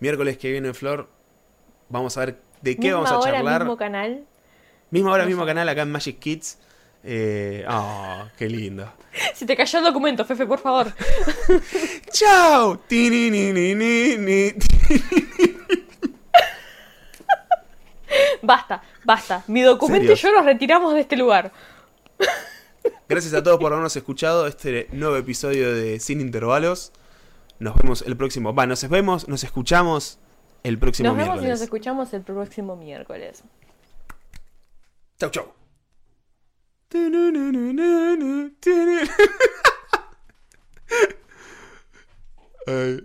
[0.00, 1.08] Miércoles que viene, Flor,
[1.88, 3.60] vamos a ver de qué misma vamos a hora, charlar.
[3.62, 4.24] mismo canal.
[4.90, 6.58] Misma hora, mismo canal acá en Magic Kids.
[7.04, 8.90] Eh, ah, qué lindo.
[9.34, 10.92] Si te cayó el documento, Fefe, por favor.
[12.12, 12.80] ¡Chao!
[18.42, 19.42] Basta, basta.
[19.46, 21.52] Mi documento y yo nos retiramos de este lugar.
[23.08, 26.92] Gracias a todos por habernos escuchado este nuevo episodio de Sin Intervalos.
[27.58, 28.54] Nos vemos el próximo.
[28.54, 30.18] Va, nos vemos, nos escuchamos
[30.62, 31.50] el próximo Nos vemos y miércoles.
[31.50, 33.42] nos escuchamos el próximo miércoles.
[35.18, 35.63] Chau, chau.
[42.66, 43.00] Ay,